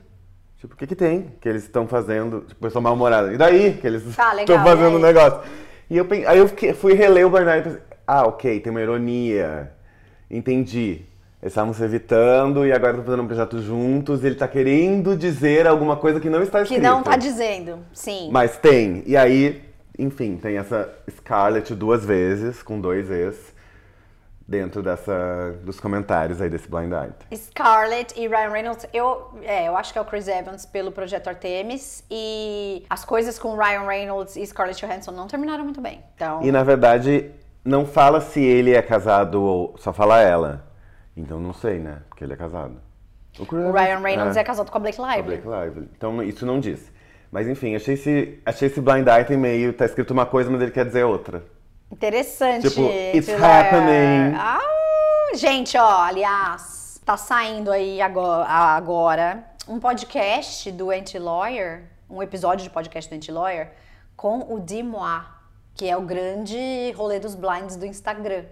Tipo, 0.57 0.73
o 0.73 0.77
que 0.77 0.87
que 0.87 0.95
tem 0.95 1.33
que 1.41 1.49
eles 1.49 1.63
estão 1.63 1.85
fazendo? 1.85 2.45
Tipo, 2.47 2.65
eu 2.67 2.71
sou 2.71 2.81
mal-humorada. 2.81 3.33
E 3.33 3.37
daí 3.37 3.73
que 3.73 3.85
eles 3.85 4.03
Tá, 4.15 4.31
legal, 4.31 4.55
estão 4.57 4.63
fazendo 4.63 4.93
e 4.93 4.95
um 4.95 4.99
negócio? 4.99 5.41
E 5.89 5.97
eu, 5.97 6.07
aí 6.27 6.37
eu 6.39 6.47
fiquei- 6.47 6.73
fui 6.73 6.93
reler 6.93 7.27
o 7.27 7.29
blind 7.29 7.45
e 7.47 7.61
pensei, 7.61 7.81
ah, 8.07 8.25
ok, 8.25 8.59
tem 8.61 8.71
uma 8.71 8.81
ironia. 8.81 9.69
Entendi. 10.31 11.01
Eles 11.41 11.51
estavam 11.51 11.73
se 11.73 11.83
evitando 11.83 12.65
e 12.65 12.71
agora 12.71 12.91
estão 12.93 13.03
fazendo 13.03 13.23
um 13.23 13.27
projeto 13.27 13.61
juntos 13.61 14.23
e 14.23 14.27
ele 14.27 14.35
tá 14.35 14.47
querendo 14.47 15.17
dizer 15.17 15.67
alguma 15.67 15.97
coisa 15.97 16.21
que 16.21 16.29
não 16.29 16.41
está 16.41 16.59
Que 16.59 16.63
escrito. 16.75 16.81
não 16.83 17.03
tá 17.03 17.17
dizendo. 17.17 17.79
Sim. 17.91 18.29
Mas 18.31 18.55
tem. 18.55 19.03
E 19.05 19.17
aí, 19.17 19.61
enfim, 19.99 20.37
tem 20.41 20.55
essa 20.57 20.89
Scarlett 21.17 21.75
duas 21.75 22.05
vezes, 22.05 22.63
com 22.63 22.79
dois 22.79 23.11
ex. 23.11 23.52
Dentro 24.53 24.83
dessa, 24.83 25.57
dos 25.63 25.79
comentários 25.79 26.39
aí 26.39 26.47
desse 26.47 26.69
blind 26.69 26.91
item. 26.91 27.35
Scarlett 27.35 28.13
e 28.15 28.27
Ryan 28.27 28.49
Reynolds, 28.49 28.87
eu, 28.93 29.31
é, 29.41 29.67
eu 29.67 29.75
acho 29.75 29.91
que 29.91 29.97
é 29.97 30.01
o 30.01 30.05
Chris 30.05 30.27
Evans 30.27 30.63
pelo 30.63 30.91
projeto 30.91 31.27
Artemis 31.27 32.03
e 32.09 32.85
as 32.87 33.03
coisas 33.03 33.39
com 33.39 33.55
Ryan 33.55 33.87
Reynolds 33.87 34.35
e 34.35 34.45
Scarlett 34.45 34.85
Johansson 34.85 35.11
não 35.11 35.25
terminaram 35.25 35.63
muito 35.63 35.81
bem. 35.81 36.03
Então, 36.15 36.43
E 36.43 36.51
na 36.51 36.63
verdade, 36.63 37.31
não 37.65 37.83
fala 37.83 38.21
se 38.21 38.39
ele 38.39 38.75
é 38.75 38.81
casado 38.83 39.41
ou 39.41 39.75
só 39.79 39.91
fala 39.91 40.21
ela. 40.21 40.71
Então 41.17 41.39
não 41.39 41.53
sei, 41.53 41.79
né? 41.79 42.03
Porque 42.09 42.23
ele 42.23 42.33
é 42.33 42.37
casado. 42.37 42.79
O 43.39 43.45
Chris 43.47 43.65
o 43.65 43.71
Ryan 43.71 43.99
Reynolds 43.99 44.37
é, 44.37 44.43
casado 44.43 44.69
com 44.69 44.77
a 44.77 44.81
Blake 44.81 44.97
com 44.97 45.05
a 45.05 45.15
Lively. 45.15 45.41
Blake 45.41 45.65
Lively. 45.65 45.89
Então 45.97 46.21
isso 46.21 46.45
não 46.45 46.59
diz. 46.59 46.91
Mas 47.31 47.47
enfim, 47.47 47.75
achei 47.75 47.95
esse, 47.95 48.39
achei 48.45 48.67
esse 48.67 48.79
blind 48.79 49.07
item 49.07 49.37
meio. 49.37 49.73
Tá 49.73 49.85
escrito 49.85 50.11
uma 50.11 50.27
coisa, 50.27 50.51
mas 50.51 50.61
ele 50.61 50.69
quer 50.69 50.85
dizer 50.85 51.03
outra. 51.03 51.43
Interessante. 51.93 52.69
Tipo, 52.69 52.81
it's 53.15 53.29
happening. 53.29 54.35
Ah, 54.35 54.59
gente, 55.35 55.77
ó, 55.77 56.01
aliás, 56.01 56.99
tá 57.05 57.15
saindo 57.15 57.71
aí 57.71 58.01
agora, 58.01 58.45
agora 58.45 59.43
um 59.67 59.79
podcast 59.79 60.71
do 60.71 60.89
Anti-Lawyer, 60.89 61.83
um 62.09 62.23
episódio 62.23 62.63
de 62.63 62.69
podcast 62.71 63.07
do 63.07 63.15
Anti-Lawyer, 63.15 63.73
com 64.17 64.39
o 64.51 64.59
Dimois, 64.59 65.21
que 65.75 65.87
é 65.87 65.95
o 65.95 66.01
grande 66.01 66.91
rolê 66.97 67.19
dos 67.19 67.35
blinds 67.35 67.75
do 67.75 67.85
Instagram. 67.85 68.45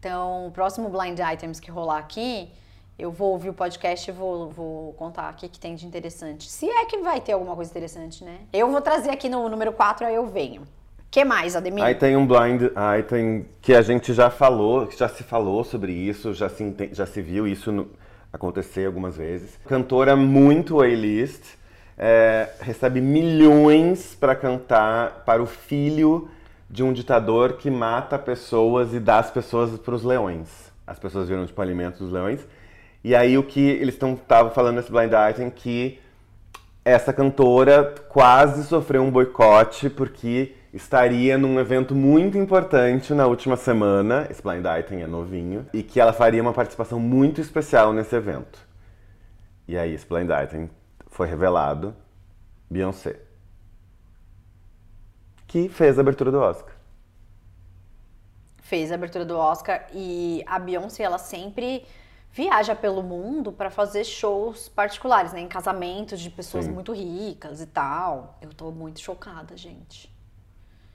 Então, 0.00 0.48
o 0.48 0.50
próximo 0.50 0.88
Blind 0.88 1.20
Items 1.20 1.60
que 1.60 1.70
rolar 1.70 1.98
aqui, 1.98 2.52
eu 2.98 3.12
vou 3.12 3.30
ouvir 3.30 3.50
o 3.50 3.54
podcast 3.54 4.10
e 4.10 4.12
vou, 4.12 4.50
vou 4.50 4.92
contar 4.94 5.32
o 5.32 5.36
que, 5.36 5.48
que 5.48 5.60
tem 5.60 5.76
de 5.76 5.86
interessante. 5.86 6.50
Se 6.50 6.68
é 6.68 6.84
que 6.86 6.98
vai 6.98 7.20
ter 7.20 7.32
alguma 7.32 7.54
coisa 7.54 7.70
interessante, 7.70 8.24
né? 8.24 8.40
Eu 8.52 8.68
vou 8.68 8.80
trazer 8.80 9.10
aqui 9.10 9.28
no 9.28 9.48
número 9.48 9.72
4, 9.72 10.04
aí 10.04 10.16
eu 10.16 10.26
venho. 10.26 10.66
Que 11.10 11.24
mais, 11.24 11.56
Ademir? 11.56 11.82
Aí 11.84 11.94
tem 11.94 12.16
um 12.16 12.26
blind 12.26 12.62
item 12.98 13.46
que 13.62 13.74
a 13.74 13.82
gente 13.82 14.12
já 14.12 14.30
falou, 14.30 14.86
que 14.86 14.98
já 14.98 15.08
se 15.08 15.22
falou 15.22 15.64
sobre 15.64 15.92
isso, 15.92 16.34
já 16.34 16.48
se, 16.48 16.74
já 16.92 17.06
se 17.06 17.22
viu 17.22 17.46
isso 17.46 17.72
no- 17.72 17.88
acontecer 18.32 18.86
algumas 18.86 19.16
vezes. 19.16 19.58
Cantora 19.66 20.14
muito 20.14 20.80
A-list, 20.80 21.42
é, 21.96 22.50
recebe 22.60 23.00
milhões 23.00 24.14
para 24.14 24.34
cantar 24.34 25.22
para 25.24 25.42
o 25.42 25.46
filho 25.46 26.28
de 26.70 26.82
um 26.82 26.92
ditador 26.92 27.54
que 27.54 27.70
mata 27.70 28.18
pessoas 28.18 28.92
e 28.92 29.00
dá 29.00 29.18
as 29.18 29.30
pessoas 29.30 29.78
para 29.78 29.94
os 29.94 30.04
leões. 30.04 30.48
As 30.86 30.98
pessoas 30.98 31.28
viram 31.28 31.46
tipo 31.46 31.60
alimento 31.62 31.98
dos 31.98 32.12
leões. 32.12 32.46
E 33.02 33.14
aí 33.14 33.38
o 33.38 33.42
que 33.42 33.60
eles 33.60 33.94
estavam 33.94 34.50
falando 34.52 34.76
nesse 34.76 34.90
blind 34.92 35.12
item 35.30 35.48
que 35.50 35.98
essa 36.84 37.12
cantora 37.12 37.94
quase 38.08 38.64
sofreu 38.64 39.02
um 39.02 39.10
boicote 39.10 39.88
porque 39.88 40.52
estaria 40.72 41.38
num 41.38 41.58
evento 41.58 41.94
muito 41.94 42.36
importante 42.36 43.14
na 43.14 43.26
última 43.26 43.56
semana, 43.56 44.26
esse 44.30 44.42
blind 44.42 44.64
item 44.80 45.02
é 45.02 45.06
novinho, 45.06 45.66
e 45.72 45.82
que 45.82 46.00
ela 46.00 46.12
faria 46.12 46.42
uma 46.42 46.52
participação 46.52 47.00
muito 47.00 47.40
especial 47.40 47.92
nesse 47.92 48.14
evento. 48.14 48.58
E 49.66 49.76
aí 49.76 49.94
esse 49.94 50.06
blind 50.06 50.30
item 50.30 50.70
foi 51.06 51.26
revelado, 51.26 51.94
Beyoncé, 52.70 53.20
que 55.46 55.68
fez 55.68 55.98
a 55.98 56.02
abertura 56.02 56.30
do 56.30 56.38
Oscar. 56.38 56.74
fez 58.60 58.92
a 58.92 58.96
abertura 58.96 59.24
do 59.24 59.34
Oscar 59.34 59.86
e 59.94 60.44
a 60.46 60.58
Beyoncé 60.58 61.02
ela 61.02 61.16
sempre 61.16 61.86
viaja 62.30 62.76
pelo 62.76 63.02
mundo 63.02 63.50
para 63.50 63.70
fazer 63.70 64.04
shows 64.04 64.68
particulares, 64.68 65.32
né, 65.32 65.40
em 65.40 65.48
casamentos 65.48 66.20
de 66.20 66.28
pessoas 66.28 66.66
Sim. 66.66 66.72
muito 66.72 66.92
ricas 66.92 67.62
e 67.62 67.66
tal. 67.66 68.38
Eu 68.42 68.52
tô 68.52 68.70
muito 68.70 69.00
chocada, 69.00 69.56
gente. 69.56 70.14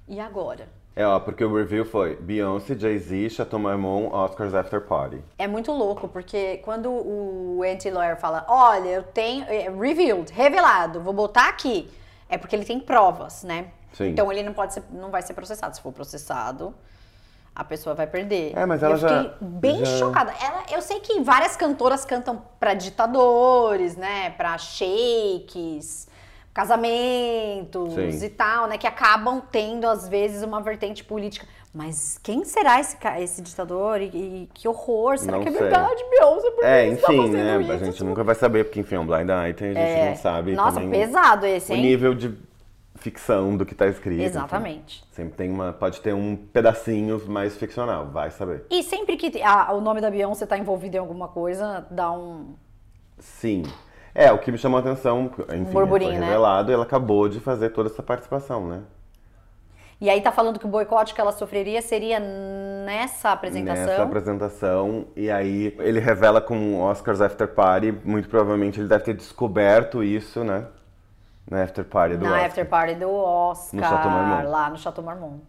E 0.07 0.19
agora? 0.19 0.67
É, 0.95 1.05
ó, 1.05 1.19
porque 1.19 1.43
o 1.43 1.55
review 1.55 1.85
foi 1.85 2.15
Beyoncé, 2.17 2.75
Jay-Z, 2.77 3.29
Chateau 3.31 3.59
Marmont, 3.59 4.13
Oscars 4.13 4.53
After 4.53 4.79
Party. 4.81 5.23
É 5.39 5.47
muito 5.47 5.71
louco, 5.71 6.07
porque 6.07 6.57
quando 6.57 6.87
o 6.91 7.63
anti-lawyer 7.63 8.15
fala, 8.19 8.45
olha, 8.47 8.89
eu 8.89 9.03
tenho, 9.03 9.43
é, 9.45 9.69
revealed, 9.71 10.31
revelado, 10.31 11.01
vou 11.01 11.13
botar 11.13 11.49
aqui, 11.49 11.89
é 12.29 12.37
porque 12.37 12.55
ele 12.55 12.65
tem 12.65 12.79
provas, 12.79 13.43
né? 13.43 13.69
Sim. 13.93 14.09
Então 14.09 14.31
ele 14.31 14.43
não 14.43 14.53
pode 14.53 14.73
ser, 14.75 14.83
não 14.91 15.09
vai 15.09 15.23
ser 15.23 15.33
processado. 15.33 15.75
Se 15.75 15.81
for 15.81 15.91
processado, 15.91 16.75
a 17.55 17.63
pessoa 17.63 17.95
vai 17.95 18.05
perder. 18.05 18.55
É, 18.55 18.63
mas 18.65 18.83
ela 18.83 18.93
eu 18.93 18.99
fiquei 18.99 19.15
já- 19.15 19.33
bem 19.41 19.85
já- 19.85 19.97
chocada. 19.97 20.31
Ela, 20.43 20.63
eu 20.71 20.81
sei 20.81 20.99
que 20.99 21.19
várias 21.21 21.55
cantoras 21.55 22.05
cantam 22.05 22.39
pra 22.59 22.75
ditadores, 22.75 23.95
né? 23.95 24.29
Pra 24.31 24.57
shakes, 24.59 26.07
casamentos 26.53 27.93
Sim. 27.93 28.25
e 28.25 28.29
tal, 28.29 28.67
né? 28.67 28.77
Que 28.77 28.87
acabam 28.87 29.41
tendo, 29.51 29.87
às 29.87 30.07
vezes, 30.07 30.43
uma 30.43 30.61
vertente 30.61 31.03
política. 31.03 31.47
Mas 31.73 32.19
quem 32.21 32.45
será 32.45 32.79
esse, 32.79 32.95
esse 33.19 33.41
ditador? 33.41 33.99
E, 33.99 34.05
e 34.05 34.49
que 34.53 34.67
horror! 34.67 35.17
Será 35.17 35.37
Não 35.37 35.43
que 35.43 35.49
é 35.49 35.51
sei. 35.51 35.61
verdade, 35.61 36.03
Beyoncé? 36.09 36.51
Por 36.51 36.63
É, 36.63 36.87
enfim, 36.87 37.29
né? 37.29 37.61
isso? 37.61 37.71
A 37.71 37.77
gente 37.77 38.03
nunca 38.03 38.23
vai 38.23 38.35
saber, 38.35 38.65
porque 38.65 38.79
enfim, 38.79 38.95
é 38.95 38.99
um 38.99 39.05
blind 39.07 39.27
item, 39.49 39.69
a 39.71 39.73
gente 39.73 39.77
É. 39.79 40.09
não 40.09 40.15
sabe 40.17 40.53
Nossa, 40.53 40.79
pesado 40.81 41.45
esse, 41.47 41.71
o 41.71 41.75
hein? 41.75 41.81
nível 41.81 42.13
de 42.13 42.31
ficção 42.95 43.57
do 43.57 43.65
que 43.65 43.73
tá 43.73 43.87
escrito. 43.87 44.21
Exatamente. 44.21 45.03
Sempre 45.11 45.33
tem 45.35 45.49
uma. 45.51 45.73
Pode 45.73 45.99
ter 45.99 46.13
um 46.13 46.35
pedacinho 46.35 47.19
mais 47.27 47.57
ficcional, 47.57 48.05
vai 48.07 48.29
saber. 48.29 48.65
E 48.69 48.83
sempre 48.83 49.17
que 49.17 49.41
a- 49.41 49.73
o 49.73 49.81
nome 49.81 49.99
da 49.99 50.11
Beyoncé 50.11 50.45
tá 50.45 50.57
envolvido 50.57 50.95
em 50.95 50.99
alguma 50.99 51.27
coisa, 51.27 51.85
dá 51.89 52.11
um. 52.11 52.53
Sim. 53.17 53.63
É, 54.15 54.31
o 54.31 54.37
que 54.37 54.51
me 54.51 54.57
chamou 54.57 54.77
a 54.77 54.79
atenção, 54.81 55.31
enfim, 55.53 55.63
burburinho, 55.71 56.11
foi 56.11 56.19
né? 56.19 56.25
revelado 56.27 56.71
e 56.71 56.73
ela 56.73 56.83
acabou 56.83 57.27
de 57.27 57.39
fazer 57.39 57.69
toda 57.69 57.89
essa 57.89 58.03
participação, 58.03 58.67
né? 58.67 58.81
E 59.99 60.09
aí 60.09 60.19
tá 60.21 60.31
falando 60.31 60.59
que 60.59 60.65
o 60.65 60.69
boicote 60.69 61.13
que 61.13 61.21
ela 61.21 61.31
sofreria 61.31 61.81
seria 61.81 62.19
nessa 62.19 63.31
apresentação. 63.31 63.85
Nessa 63.85 64.03
apresentação, 64.03 65.05
e 65.15 65.31
aí 65.31 65.75
ele 65.79 65.99
revela 65.99 66.41
com 66.41 66.75
o 66.75 66.81
Oscars 66.81 67.21
After 67.21 67.47
Party, 67.47 67.91
muito 68.03 68.27
provavelmente 68.27 68.79
ele 68.79 68.87
deve 68.89 69.03
ter 69.05 69.13
descoberto 69.13 70.03
isso, 70.03 70.43
né? 70.43 70.65
Na 71.49 71.63
After 71.63 71.83
Party 71.85 72.17
do 72.17 72.25
na 72.25 72.31
Oscar. 72.31 72.45
after 72.45 72.65
party 72.69 72.95
do 72.95 73.09
Oscar, 73.13 73.79
No 73.81 73.85
Chateau 73.87 74.11
Marmont. 74.11 74.47
lá 74.47 74.69
no 74.69 74.77
Chateau 74.77 75.03
Marmont. 75.03 75.41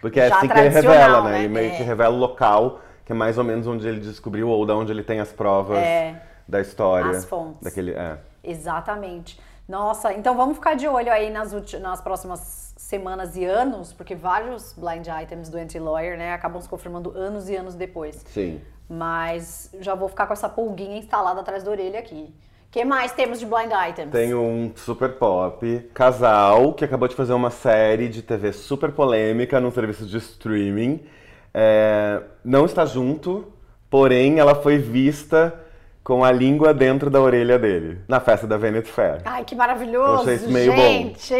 Porque 0.00 0.20
é 0.20 0.28
Já 0.28 0.36
assim 0.38 0.48
que 0.48 0.58
ele 0.58 0.68
revela, 0.68 1.22
né? 1.22 1.30
né? 1.30 1.38
Ele 1.40 1.48
meio 1.48 1.72
É. 1.72 1.76
que 1.76 1.82
revela 1.82 2.14
o 2.14 2.18
local, 2.18 2.80
que 3.04 3.12
é 3.12 3.14
mais 3.14 3.36
ou 3.38 3.44
menos 3.44 3.66
onde 3.66 3.86
ele 3.88 4.00
descobriu, 4.00 4.48
ou 4.48 4.64
da 4.66 4.74
onde 4.74 4.90
ele 4.92 5.02
tem 5.02 5.20
as 5.20 5.32
provas 5.32 5.78
É. 5.78 6.20
da 6.48 6.60
história. 6.60 7.10
As 7.10 7.24
fontes. 7.24 7.62
Daquele, 7.62 7.92
é. 7.92 8.18
Exatamente. 8.42 9.40
Nossa, 9.68 10.12
então 10.12 10.36
vamos 10.36 10.56
ficar 10.56 10.74
de 10.74 10.86
olho 10.86 11.10
aí 11.10 11.30
nas, 11.30 11.52
nas 11.80 12.00
próximas 12.00 12.74
semanas 12.76 13.34
e 13.34 13.44
anos, 13.44 13.92
porque 13.92 14.14
vários 14.14 14.74
blind 14.74 15.06
items 15.22 15.48
do 15.48 15.56
anti-lawyer, 15.56 16.18
né, 16.18 16.34
acabam 16.34 16.60
se 16.60 16.68
confirmando 16.68 17.16
anos 17.16 17.48
e 17.48 17.56
anos 17.56 17.74
depois. 17.74 18.22
Sim. 18.26 18.60
Mas 18.88 19.70
já 19.80 19.94
vou 19.94 20.08
ficar 20.08 20.26
com 20.26 20.34
essa 20.34 20.48
pulguinha 20.48 20.98
instalada 20.98 21.40
atrás 21.40 21.64
da 21.64 21.70
orelha 21.70 21.98
aqui. 21.98 22.34
O 22.68 22.70
que 22.74 22.84
mais 22.84 23.12
temos 23.12 23.38
de 23.38 23.46
blind 23.46 23.70
items? 23.88 24.12
Tem 24.12 24.34
um 24.34 24.70
super 24.76 25.14
pop 25.16 25.90
casal 25.94 26.74
que 26.74 26.84
acabou 26.84 27.08
de 27.08 27.14
fazer 27.14 27.32
uma 27.32 27.50
série 27.50 28.08
de 28.08 28.20
TV 28.20 28.52
super 28.52 28.92
polêmica 28.92 29.60
num 29.60 29.70
serviço 29.70 30.04
de 30.04 30.18
streaming. 30.18 31.06
É, 31.54 32.20
não 32.44 32.66
está 32.66 32.84
junto, 32.84 33.50
porém 33.88 34.40
ela 34.40 34.56
foi 34.56 34.76
vista 34.76 35.63
com 36.04 36.22
a 36.22 36.30
língua 36.30 36.74
dentro 36.74 37.08
da 37.08 37.18
orelha 37.18 37.58
dele, 37.58 37.98
na 38.06 38.20
festa 38.20 38.46
da 38.46 38.58
Vanity 38.58 38.90
Fair. 38.90 39.22
Ai, 39.24 39.42
que 39.42 39.54
maravilhoso, 39.56 40.20
achei 40.22 40.34
isso 40.34 40.50
meio 40.50 40.70
bom. 40.70 40.76
gente! 40.78 41.34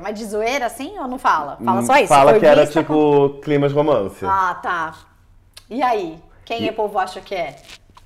Mas 0.00 0.16
de 0.18 0.24
zoeira 0.24 0.66
assim 0.66 0.96
ou 0.98 1.08
não 1.08 1.18
fala? 1.18 1.58
Fala 1.64 1.82
só 1.82 1.96
isso. 1.96 2.06
Fala 2.06 2.30
foi 2.30 2.40
que 2.40 2.46
era 2.46 2.64
tipo 2.64 3.40
clima 3.42 3.68
de 3.68 3.74
romance. 3.74 4.24
Ah, 4.24 4.56
tá. 4.62 4.94
E 5.68 5.82
aí? 5.82 6.16
Quem 6.44 6.64
E- 6.64 6.70
o 6.70 6.72
povo 6.72 6.96
acha 6.98 7.20
que 7.20 7.34
é? 7.34 7.56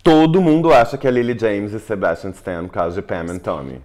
Todo 0.03 0.41
mundo 0.41 0.73
acha 0.73 0.97
que 0.99 1.07
é 1.07 1.11
Lily 1.11 1.39
James 1.39 1.73
e 1.73 1.79
Sebastian 1.79 2.31
Stan 2.31 2.65
por 2.67 2.73
causa 2.73 2.97
de 3.01 3.07
Pam 3.07 3.27
e 3.37 3.39
Tommy. 3.39 3.81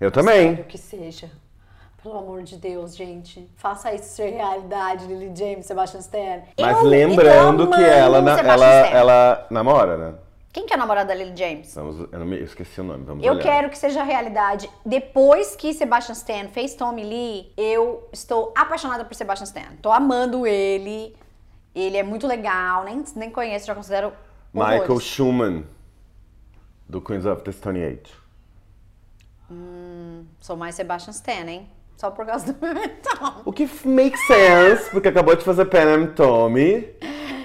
Eu 0.00 0.10
também. 0.10 0.50
Espero 0.52 0.68
que 0.68 0.78
seja. 0.78 1.28
Pelo 2.02 2.16
amor 2.16 2.42
de 2.44 2.56
Deus, 2.56 2.96
gente. 2.96 3.50
Faça 3.56 3.92
isso 3.92 4.14
ser 4.14 4.30
realidade, 4.30 5.06
Lily 5.06 5.32
James, 5.36 5.66
Sebastian 5.66 5.98
Stan. 6.00 6.40
Mas 6.58 6.76
Eu- 6.78 6.84
lembrando 6.84 7.64
eu 7.64 7.70
que 7.70 7.82
ela, 7.82 8.18
ela, 8.18 8.36
Stan. 8.84 8.96
ela 8.96 9.46
namora, 9.50 9.96
né? 9.96 10.14
Quem 10.52 10.64
que 10.66 10.72
é 10.72 10.76
a 10.76 10.78
namorada 10.78 11.08
da 11.08 11.14
Lily 11.14 11.36
James? 11.36 11.74
Vamos, 11.74 12.08
eu, 12.10 12.24
me, 12.24 12.38
eu 12.38 12.44
esqueci 12.44 12.80
o 12.80 12.84
nome, 12.84 13.04
vamos 13.04 13.24
Eu 13.24 13.34
olhar. 13.34 13.42
quero 13.42 13.70
que 13.70 13.76
seja 13.78 14.02
realidade. 14.02 14.68
Depois 14.84 15.54
que 15.54 15.74
Sebastian 15.74 16.14
Stan 16.14 16.48
fez 16.48 16.74
Tommy 16.74 17.04
Lee, 17.04 17.52
eu 17.56 18.08
estou 18.12 18.52
apaixonada 18.56 19.04
por 19.04 19.14
Sebastian 19.14 19.44
Stan. 19.44 19.76
Tô 19.82 19.92
amando 19.92 20.46
ele. 20.46 21.14
Ele 21.74 21.96
é 21.98 22.02
muito 22.02 22.26
legal. 22.26 22.84
Nem, 22.84 23.04
nem 23.14 23.30
conheço, 23.30 23.66
já 23.66 23.74
considero 23.74 24.12
Michael 24.52 24.82
horrores. 24.84 25.04
Schumann, 25.04 25.64
do 26.88 27.00
Queens 27.00 27.26
of 27.26 27.42
the 27.42 27.52
Stone 27.52 27.84
Age. 27.84 28.12
Sou 30.40 30.56
mais 30.56 30.74
Sebastian 30.74 31.12
Stan, 31.12 31.46
hein? 31.46 31.68
Só 31.96 32.10
por 32.10 32.24
causa 32.24 32.52
do 32.52 32.58
meu. 32.64 32.74
O 33.44 33.52
que 33.52 33.68
makes 33.84 34.20
sense, 34.26 34.90
porque 34.90 35.08
acabou 35.08 35.34
de 35.36 35.44
fazer 35.44 35.64
Pam 35.66 36.04
e 36.04 36.06
Tommy. 36.08 36.88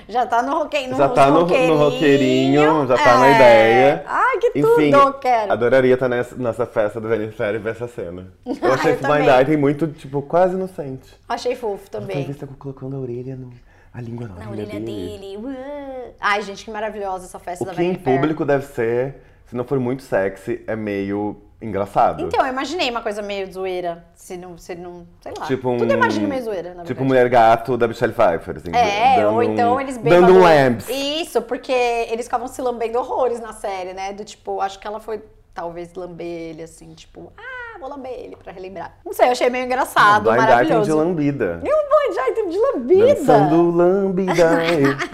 Já 0.07 0.25
tá 0.25 0.41
no, 0.41 0.53
roque... 0.59 0.87
no 0.87 0.97
Já 0.97 1.09
tá 1.09 1.27
no, 1.31 1.45
no 1.45 1.77
roqueirinho, 1.77 2.87
já 2.87 2.97
tá 2.97 3.17
na 3.19 3.27
É. 3.27 3.35
ideia. 3.35 4.03
Ai, 4.07 4.37
que 4.39 4.47
Enfim, 4.59 4.91
tudo, 4.91 4.97
eu 4.97 5.13
quero. 5.13 5.51
adoraria 5.51 5.93
estar 5.93 6.09
nessa, 6.09 6.35
nessa 6.35 6.65
festa 6.65 6.99
do 6.99 7.07
Fair 7.31 7.55
e 7.55 7.57
ver 7.59 7.71
essa 7.71 7.87
cena. 7.87 8.31
Eu 8.45 8.73
achei 8.73 8.91
Eu 8.91 8.95
esse 8.95 9.03
blind 9.03 9.25
também. 9.25 9.41
item 9.41 9.57
muito, 9.57 9.87
tipo, 9.87 10.21
quase 10.21 10.55
inocente. 10.55 11.13
Achei 11.27 11.55
fofo 11.55 11.89
também. 11.89 12.25
vista 12.25 12.47
colocando 12.57 12.95
a 12.95 12.99
orelha 12.99 13.35
no, 13.35 13.51
a 13.93 14.01
língua 14.01 14.27
na, 14.27 14.35
na 14.45 14.51
orelha 14.51 14.67
orelha 14.67 14.79
dele. 14.85 15.37
dele. 15.37 16.13
Ai, 16.19 16.41
gente, 16.41 16.65
que 16.65 16.71
maravilhosa 16.71 17.25
essa 17.25 17.39
festa 17.39 17.63
O 17.63 17.67
da 17.67 17.73
que 17.73 17.81
em 17.81 17.85
Vanity 17.87 18.03
Fair. 18.03 18.15
público 18.19 18.45
deve 18.45 18.65
ser, 18.65 19.15
se 19.45 19.55
não 19.55 19.63
for 19.63 19.79
muito 19.79 20.03
sexy, 20.03 20.61
é 20.67 20.75
meio 20.75 21.41
engraçado. 21.63 22.21
Então, 22.21 22.45
eu 22.45 22.51
imaginei 22.51 22.89
uma 22.89 23.01
coisa 23.01 23.21
meio 23.21 23.51
zoeira. 23.51 24.05
Se 24.13 24.37
não, 24.37 24.57
se 24.57 24.75
não 24.75 25.07
sei 25.21 25.33
lá. 25.37 25.45
Tipo 25.45 25.69
um. 25.69 25.77
Tudo 25.77 25.91
eu 25.91 25.97
imagino 25.97 26.27
meio 26.27 26.43
zoeira, 26.43 26.73
na 26.73 26.83
Tipo. 26.83 27.03
Mulher 27.05 27.27
Gato 27.29 27.77
da 27.77 27.87
Michelle 27.87 28.13
Pfeiffer. 28.13 28.57
Assim, 28.57 28.71
É, 28.75 29.15
dando 29.21 29.33
ou 29.35 29.43
então 29.43 29.75
um- 29.75 29.79
eles 29.81 29.97
Dando 29.97 30.03
bêbados. 30.09 30.35
um 30.35 30.41
lamps. 30.41 30.89
Isso, 30.89 31.41
porque 31.41 31.71
eles 31.71 32.25
ficavam 32.25 32.47
se 32.47 32.61
lambendo 32.61 32.97
horrores 32.99 33.39
na 33.39 33.53
série, 33.53 33.93
né? 33.93 34.13
Do 34.13 34.23
tipo, 34.23 34.61
acho 34.61 34.79
que 34.79 34.87
ela 34.87 34.99
foi 34.99 35.21
talvez 35.53 35.93
lamber 35.93 36.25
ele, 36.25 36.63
assim, 36.63 36.93
tipo, 36.95 37.31
ah, 37.37 37.79
vou 37.79 37.87
lamber 37.89 38.11
ele 38.11 38.35
pra 38.35 38.51
relembrar. 38.51 38.95
Não 39.05 39.13
sei, 39.13 39.27
eu 39.27 39.31
achei 39.33 39.49
meio 39.51 39.65
engraçado, 39.65 40.31
Blind 40.31 40.49
item 40.65 40.81
de 40.81 40.91
lambida. 40.91 41.61
E 41.63 41.69
um 41.69 41.89
blind 41.89 42.29
item 42.31 42.49
de 42.49 42.57
lambida. 42.57 43.15
Dançando 43.15 43.69
lambida. 43.71 44.61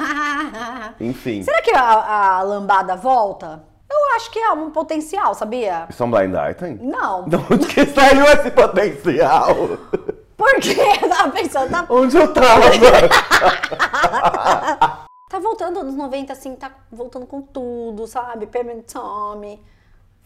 Enfim. 1.00 1.44
Será 1.44 1.62
que 1.62 1.72
a, 1.72 2.38
a 2.38 2.42
lambada 2.44 2.96
volta? 2.96 3.64
Eu 4.20 4.22
acho 4.22 4.32
que 4.32 4.40
é 4.40 4.52
um 4.52 4.70
potencial, 4.70 5.34
sabia? 5.34 5.88
Isso 5.90 6.04
é 6.04 6.06
um 6.06 6.12
blind 6.12 6.36
item? 6.52 6.78
Não. 6.82 7.24
De 7.24 7.38
onde 7.38 7.66
que 7.68 7.86
saiu 7.86 8.26
esse 8.26 8.52
potencial? 8.52 9.56
Porque 10.36 10.76
eu 11.02 11.08
tava 11.08 11.32
pensando, 11.32 11.72
tá, 11.72 11.86
Onde 11.90 12.18
eu 12.18 12.34
tava? 12.34 12.64
tá 15.30 15.40
voltando 15.40 15.80
anos 15.80 15.96
90, 15.96 16.34
assim, 16.34 16.54
tá 16.54 16.70
voltando 16.92 17.26
com 17.26 17.42
tudo, 17.42 18.06
sabe? 18.08 18.46
Permanent 18.46 18.92
Tommy. 18.92 19.64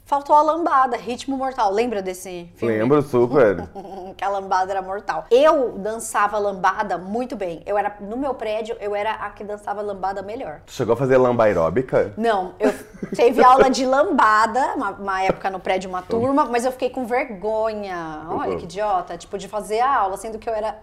Faltou 0.05 0.35
a 0.35 0.41
lambada, 0.41 0.97
Ritmo 0.97 1.37
Mortal. 1.37 1.71
Lembra 1.71 2.01
desse 2.01 2.51
filme? 2.55 2.77
Lembro 2.77 3.01
super. 3.01 3.69
que 4.17 4.23
a 4.23 4.27
lambada 4.27 4.71
era 4.71 4.81
mortal. 4.81 5.25
Eu 5.31 5.77
dançava 5.77 6.37
lambada 6.37 6.97
muito 6.97 7.37
bem. 7.37 7.63
Eu 7.65 7.77
era 7.77 7.95
no 8.01 8.17
meu 8.17 8.33
prédio, 8.33 8.75
eu 8.81 8.93
era 8.93 9.13
a 9.13 9.29
que 9.29 9.45
dançava 9.45 9.81
lambada 9.81 10.21
melhor. 10.21 10.59
Tu 10.65 10.73
chegou 10.73 10.93
a 10.93 10.97
fazer 10.97 11.17
lamba 11.17 11.45
aeróbica? 11.45 12.13
Não, 12.17 12.53
eu 12.59 12.73
teve 13.15 13.41
aula 13.43 13.69
de 13.69 13.85
lambada, 13.85 14.73
uma, 14.75 14.91
uma 14.91 15.23
época 15.23 15.49
no 15.49 15.59
prédio, 15.59 15.89
uma 15.89 16.01
turma, 16.01 16.45
mas 16.45 16.65
eu 16.65 16.71
fiquei 16.73 16.89
com 16.89 17.05
vergonha. 17.05 18.27
Olha 18.29 18.57
que 18.57 18.65
idiota, 18.65 19.17
tipo, 19.17 19.37
de 19.37 19.47
fazer 19.47 19.79
a 19.79 19.99
aula, 19.99 20.17
sendo 20.17 20.37
que 20.37 20.49
eu 20.49 20.53
era 20.53 20.77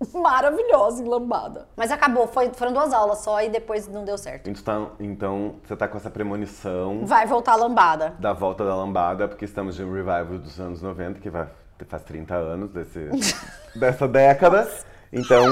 maravilhosa 0.14 1.02
em 1.02 1.08
lambada. 1.08 1.68
Mas 1.76 1.90
acabou, 1.92 2.26
foi- 2.26 2.50
foram 2.54 2.72
duas 2.72 2.92
aulas 2.92 3.18
só 3.18 3.42
e 3.42 3.48
depois 3.48 3.86
não 3.88 4.04
deu 4.04 4.16
certo. 4.18 4.48
Então, 4.48 4.92
então, 4.98 5.56
você 5.64 5.76
tá 5.76 5.86
com 5.88 5.96
essa 5.98 6.10
premonição 6.10 7.04
Vai 7.06 7.26
voltar 7.26 7.52
a 7.52 7.56
lambada. 7.56 8.14
da 8.18 8.32
volta 8.32 8.64
da 8.64 8.74
lambada, 8.74 9.28
porque 9.28 9.44
estamos 9.44 9.76
de 9.76 9.84
um 9.84 9.92
revival 9.92 10.38
dos 10.38 10.58
anos 10.60 10.80
90, 10.82 11.20
que 11.20 11.30
vai, 11.30 11.46
faz 11.88 12.02
30 12.02 12.34
anos 12.34 12.70
desse, 12.70 13.08
dessa 13.78 14.06
década. 14.08 14.68
Então, 15.12 15.42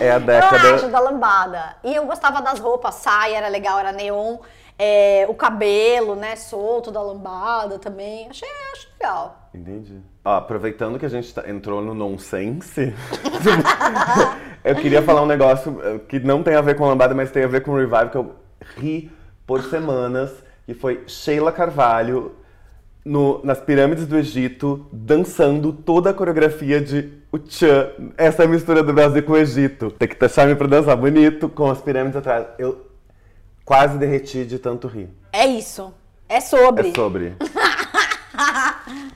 é 0.00 0.10
a 0.10 0.14
Eu 0.14 0.20
década. 0.20 0.74
acho 0.74 0.88
da 0.88 0.98
lambada. 0.98 1.76
E 1.84 1.94
eu 1.94 2.06
gostava 2.06 2.40
das 2.40 2.58
roupas, 2.58 2.94
saia 2.96 3.36
era 3.36 3.48
legal, 3.48 3.78
era 3.78 3.92
neon. 3.92 4.38
É, 4.78 5.26
o 5.28 5.34
cabelo, 5.34 6.16
né, 6.16 6.34
solto 6.34 6.90
da 6.90 7.00
lambada 7.02 7.78
também. 7.78 8.26
Achei, 8.30 8.48
acho 8.72 8.88
legal. 9.02 9.50
Entendi. 9.54 10.00
Ó, 10.24 10.36
aproveitando 10.36 10.98
que 10.98 11.04
a 11.06 11.08
gente 11.08 11.34
tá- 11.34 11.48
entrou 11.48 11.82
no 11.82 11.92
nonsense, 11.94 12.94
eu 14.64 14.74
queria 14.76 15.02
falar 15.02 15.22
um 15.22 15.26
negócio 15.26 15.78
eh, 15.82 15.98
que 16.08 16.20
não 16.20 16.42
tem 16.42 16.54
a 16.54 16.60
ver 16.60 16.76
com 16.76 16.86
lambada, 16.86 17.14
mas 17.14 17.30
tem 17.30 17.42
a 17.44 17.48
ver 17.48 17.62
com 17.62 17.72
o 17.72 17.76
revival, 17.76 18.08
que 18.10 18.16
eu 18.16 18.34
ri 18.76 19.10
por 19.46 19.62
semanas, 19.64 20.32
que 20.64 20.74
foi 20.74 21.02
Sheila 21.06 21.50
Carvalho 21.52 22.32
no- 23.04 23.40
nas 23.44 23.60
pirâmides 23.60 24.06
do 24.06 24.16
Egito, 24.16 24.86
dançando 24.92 25.72
toda 25.72 26.10
a 26.10 26.14
coreografia 26.14 26.80
de 26.80 27.20
o 27.32 27.38
Tchan. 27.38 27.90
Essa 28.16 28.46
mistura 28.46 28.82
do 28.82 28.92
Brasil 28.92 29.22
com 29.22 29.32
o 29.32 29.36
Egito. 29.36 29.90
Tem 29.90 30.06
que 30.06 30.18
deixar-me 30.18 30.54
pra 30.54 30.66
dançar 30.68 30.96
bonito, 30.96 31.48
com 31.48 31.68
as 31.70 31.80
pirâmides 31.80 32.16
atrás. 32.16 32.46
Eu 32.58 32.86
quase 33.64 33.98
derreti 33.98 34.44
de 34.44 34.58
tanto 34.58 34.86
rir. 34.86 35.08
É 35.32 35.46
isso. 35.46 35.92
É 36.28 36.40
sobre. 36.40 36.90
É 36.90 36.94
sobre. 36.94 37.34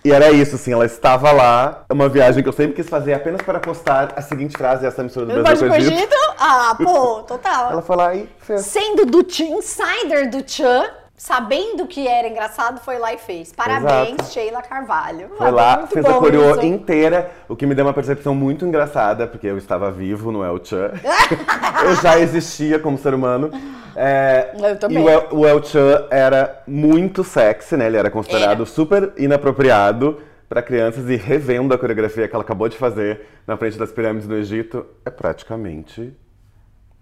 E 0.06 0.12
era 0.12 0.30
isso, 0.30 0.54
assim, 0.54 0.72
ela 0.72 0.86
estava 0.86 1.32
lá, 1.32 1.84
é 1.88 1.92
uma 1.92 2.08
viagem 2.08 2.40
que 2.40 2.48
eu 2.48 2.52
sempre 2.52 2.76
quis 2.76 2.88
fazer 2.88 3.12
apenas 3.12 3.42
para 3.42 3.58
postar 3.58 4.12
a 4.14 4.22
seguinte 4.22 4.56
frase, 4.56 4.86
essa 4.86 5.02
mistura 5.02 5.26
do 5.26 5.32
Eu 5.32 5.42
Brasil 5.42 5.66
com 5.66 5.74
o 5.74 5.76
Egito. 5.76 6.14
Ah, 6.38 6.76
pô, 6.80 7.24
total. 7.24 7.72
Ela 7.72 7.82
foi 7.82 7.96
lá 7.96 8.14
e 8.14 8.28
fez. 8.38 8.60
Sendo 8.66 9.04
do 9.04 9.18
insider 9.18 10.30
do 10.30 10.42
Tchan, 10.42 10.84
sabendo 11.16 11.86
que 11.86 12.06
era 12.06 12.28
engraçado, 12.28 12.80
foi 12.80 12.98
lá 12.98 13.12
e 13.14 13.18
fez. 13.18 13.52
Parabéns, 13.52 14.14
Exato. 14.14 14.32
Sheila 14.32 14.62
Carvalho. 14.62 15.30
Foi 15.36 15.50
lá, 15.50 15.78
muito 15.78 15.92
fez 15.92 16.04
a 16.04 16.12
bom 16.12 16.18
coreô 16.20 16.50
isso. 16.52 16.66
inteira, 16.66 17.30
o 17.48 17.56
que 17.56 17.64
me 17.66 17.74
deu 17.74 17.86
uma 17.86 17.94
percepção 17.94 18.34
muito 18.34 18.66
engraçada, 18.66 19.26
porque 19.26 19.46
eu 19.46 19.56
estava 19.56 19.90
vivo 19.90 20.30
no 20.30 20.44
El 20.44 20.62
Chan. 20.62 20.92
eu 21.84 21.96
já 21.96 22.18
existia 22.18 22.78
como 22.78 22.98
ser 22.98 23.14
humano. 23.14 23.50
É, 23.94 24.52
Eu 24.58 24.78
também. 24.78 24.98
E 24.98 25.00
o 25.00 25.08
El, 25.08 25.28
o 25.32 25.46
El 25.46 25.64
Chan 25.64 26.06
era 26.10 26.62
muito 26.66 27.24
sexy, 27.24 27.76
né? 27.76 27.86
Ele 27.86 27.96
era 27.96 28.10
considerado 28.10 28.62
Era. 28.62 28.66
super 28.66 29.12
inapropriado 29.16 30.20
para 30.48 30.62
crianças 30.62 31.08
e 31.08 31.16
revendo 31.16 31.74
a 31.74 31.78
coreografia 31.78 32.28
que 32.28 32.34
ela 32.34 32.44
acabou 32.44 32.68
de 32.68 32.76
fazer 32.76 33.26
na 33.46 33.56
frente 33.56 33.78
das 33.78 33.90
pirâmides 33.90 34.28
do 34.28 34.36
Egito, 34.36 34.86
é 35.04 35.10
praticamente 35.10 36.14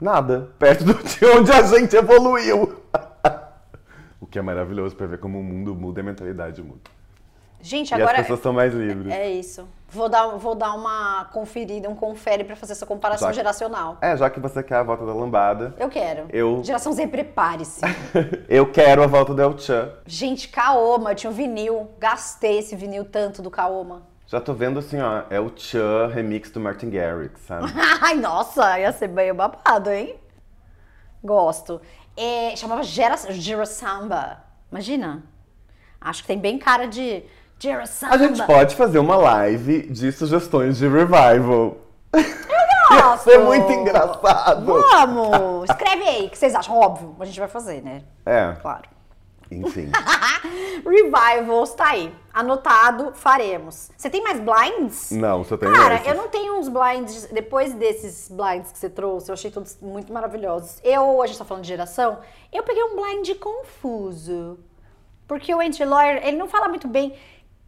nada. 0.01 0.51
Perto 0.59 0.85
de 0.85 1.27
onde 1.27 1.51
a 1.53 1.63
gente 1.63 1.97
evoluiu. 1.97 2.85
O 4.35 4.37
que 4.37 4.39
é 4.41 4.43
maravilhoso 4.43 4.97
para 4.97 5.07
ver 5.07 5.19
como 5.19 5.39
o 5.39 5.45
mundo 5.45 5.77
muda 5.77 6.01
e 6.01 6.03
a 6.03 6.05
mentalidade 6.05 6.61
muda. 6.61 6.81
Gente, 7.61 7.93
E 7.93 7.95
agora. 7.95 8.17
as 8.17 8.23
pessoas 8.23 8.41
são 8.41 8.53
mais 8.53 8.75
livres. 8.75 9.15
É 9.15 9.31
isso. 9.31 9.67
Vou 9.89 10.09
dar, 10.09 10.27
vou 10.37 10.57
dar 10.57 10.75
uma 10.75 11.27
conferida, 11.33 11.89
um 11.89 11.95
confere 11.95 12.43
pra 12.43 12.57
fazer 12.57 12.73
essa 12.73 12.85
comparação 12.85 13.29
que- 13.29 13.35
geracional. 13.37 13.97
É, 14.03 14.15
já 14.17 14.29
que 14.29 14.41
você 14.41 14.61
quer 14.63 14.75
a 14.79 14.83
volta 14.83 15.07
da 15.07 15.15
lambada, 15.15 15.73
Eu 15.79 15.89
quero. 15.89 16.27
Eu- 16.31 16.63
Geração 16.65 16.93
Z, 16.93 17.07
prepare-se. 17.07 17.81
eu 18.51 18.71
quero 18.71 19.05
a 19.05 19.07
volta 19.07 19.33
do 19.33 19.41
El 19.41 19.57
Chan. 19.57 19.93
Gente, 20.05 20.49
Kaoma, 20.49 21.13
eu 21.13 21.15
tinha 21.15 21.31
um 21.31 21.35
vinil. 21.35 21.91
Gastei 22.01 22.59
esse 22.59 22.75
vinil 22.75 23.05
tanto 23.05 23.41
do 23.41 23.51
Kaoma. 23.53 24.03
Já 24.27 24.41
tô 24.41 24.53
vendo 24.53 24.81
assim, 24.81 25.01
ó, 25.01 25.23
El 25.31 25.53
Chan 25.57 26.09
remix 26.09 26.51
do 26.51 26.59
Martin 26.59 26.91
Garrix, 26.91 27.41
sabe? 27.43 27.67
Ai, 28.03 28.17
nossa, 28.17 28.81
ia 28.81 28.91
ser 28.93 29.07
bem 29.09 29.33
babado, 29.33 29.91
hein? 29.91 30.17
Gosto. 31.23 31.81
É, 32.17 32.55
chamava 32.57 32.83
Gera, 32.83 33.17
Gera 33.31 33.67
Samba. 33.67 34.39
Imagina. 34.71 35.23
Acho 36.01 36.23
que 36.23 36.29
tem 36.29 36.39
bem 36.39 36.59
cara 36.59 36.87
de 36.87 37.23
Gera 37.59 37.87
Samba. 37.87 38.15
A 38.15 38.19
gente 38.19 38.43
pode 38.45 38.75
fazer 38.77 38.99
uma 38.99 39.17
live 39.17 39.89
de 39.89 40.13
sugestões 40.13 40.79
de 40.79 40.87
revival. 40.89 41.79
Ia 42.15 43.01
Gosto. 43.01 43.25
ser 43.25 43.39
muito 43.39 43.73
engraçado. 43.73 44.67
Vamos! 44.67 45.69
Escreve 45.71 46.03
aí, 46.05 46.27
o 46.27 46.31
que 46.31 46.39
vocês 46.39 46.55
acham? 46.55 46.77
Óbvio, 46.79 47.17
a 47.19 47.25
gente 47.25 47.41
vai 47.41 47.49
fazer, 47.49 47.83
né? 47.83 48.03
É, 48.25 48.53
Claro. 48.61 48.94
Enfim. 49.57 49.91
Revivals, 50.85 51.75
tá 51.75 51.91
aí. 51.91 52.15
Anotado, 52.33 53.13
faremos. 53.15 53.91
Você 53.97 54.11
tem 54.11 54.23
mais 54.23 54.41
blinds? 54.41 55.11
Não, 55.13 55.45
só 55.45 55.57
tenho 55.57 55.73
Cara, 55.73 55.95
esses. 55.97 56.07
eu 56.07 56.15
não 56.15 56.29
tenho 56.29 56.59
uns 56.59 56.69
blinds. 56.69 57.29
Depois 57.33 57.73
desses 57.75 58.29
blinds 58.29 58.73
que 58.73 58.79
você 58.79 58.91
trouxe, 58.91 59.31
eu 59.31 59.35
achei 59.35 59.51
todos 59.51 59.79
muito 59.81 60.13
maravilhosos. 60.13 60.79
Eu, 60.83 61.23
a 61.23 61.27
gente 61.27 61.39
tá 61.39 61.45
falando 61.45 61.63
de 61.63 61.69
geração, 61.69 62.19
eu 62.53 62.63
peguei 62.63 62.83
um 62.83 62.97
blind 62.97 63.39
confuso. 63.39 64.59
Porque 65.27 65.55
o 65.55 65.63
Entry 65.63 65.85
Lawyer, 65.85 66.27
ele 66.27 66.37
não 66.37 66.49
fala 66.49 66.69
muito 66.69 66.87
bem 66.87 67.15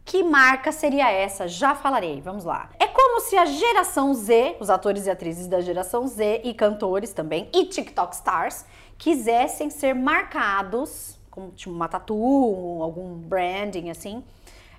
que 0.07 0.23
marca 0.23 0.71
seria 0.71 1.11
essa. 1.11 1.47
Já 1.47 1.75
falarei, 1.75 2.21
vamos 2.21 2.45
lá. 2.45 2.69
É 2.79 2.87
como 2.87 3.19
se 3.19 3.35
a 3.35 3.45
geração 3.45 4.13
Z, 4.13 4.55
os 4.59 4.69
atores 4.69 5.05
e 5.05 5.09
atrizes 5.09 5.47
da 5.47 5.59
geração 5.59 6.07
Z 6.07 6.41
e 6.45 6.53
cantores 6.53 7.11
também, 7.11 7.49
e 7.53 7.65
TikTok 7.65 8.15
stars, 8.15 8.65
quisessem 8.97 9.69
ser 9.69 9.93
marcados, 9.93 11.16
como 11.37 11.51
tipo 11.51 11.71
uma 11.71 11.87
tatu, 11.87 12.15
algum 12.81 13.13
branding 13.13 13.91
assim, 13.91 14.23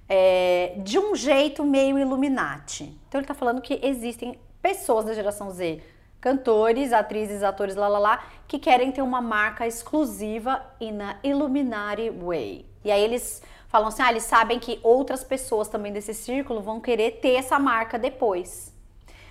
é, 0.08 0.74
de 0.78 0.98
um 0.98 1.14
jeito 1.14 1.64
meio 1.64 1.96
Illuminati. 1.96 2.98
Então 3.06 3.20
ele 3.20 3.28
tá 3.28 3.34
falando 3.34 3.60
que 3.60 3.78
existem 3.80 4.36
pessoas 4.60 5.04
da 5.04 5.14
geração 5.14 5.52
Z, 5.52 5.80
cantores, 6.20 6.92
atrizes, 6.92 7.44
atores, 7.44 7.76
lá 7.76 7.86
lá 7.86 8.00
lá, 8.00 8.24
que 8.48 8.58
querem 8.58 8.90
ter 8.90 9.02
uma 9.02 9.20
marca 9.20 9.68
exclusiva 9.68 10.60
e 10.80 10.90
na 10.90 11.20
Illuminati 11.22 12.10
Way. 12.10 12.66
E 12.84 12.90
aí 12.90 13.04
eles 13.04 13.40
falam 13.68 13.86
assim: 13.86 14.02
ah, 14.02 14.10
eles 14.10 14.24
sabem 14.24 14.58
que 14.58 14.80
outras 14.82 15.22
pessoas 15.22 15.68
também 15.68 15.92
desse 15.92 16.12
círculo 16.12 16.60
vão 16.60 16.80
querer 16.80 17.20
ter 17.20 17.34
essa 17.34 17.56
marca 17.56 17.96
depois. 17.96 18.74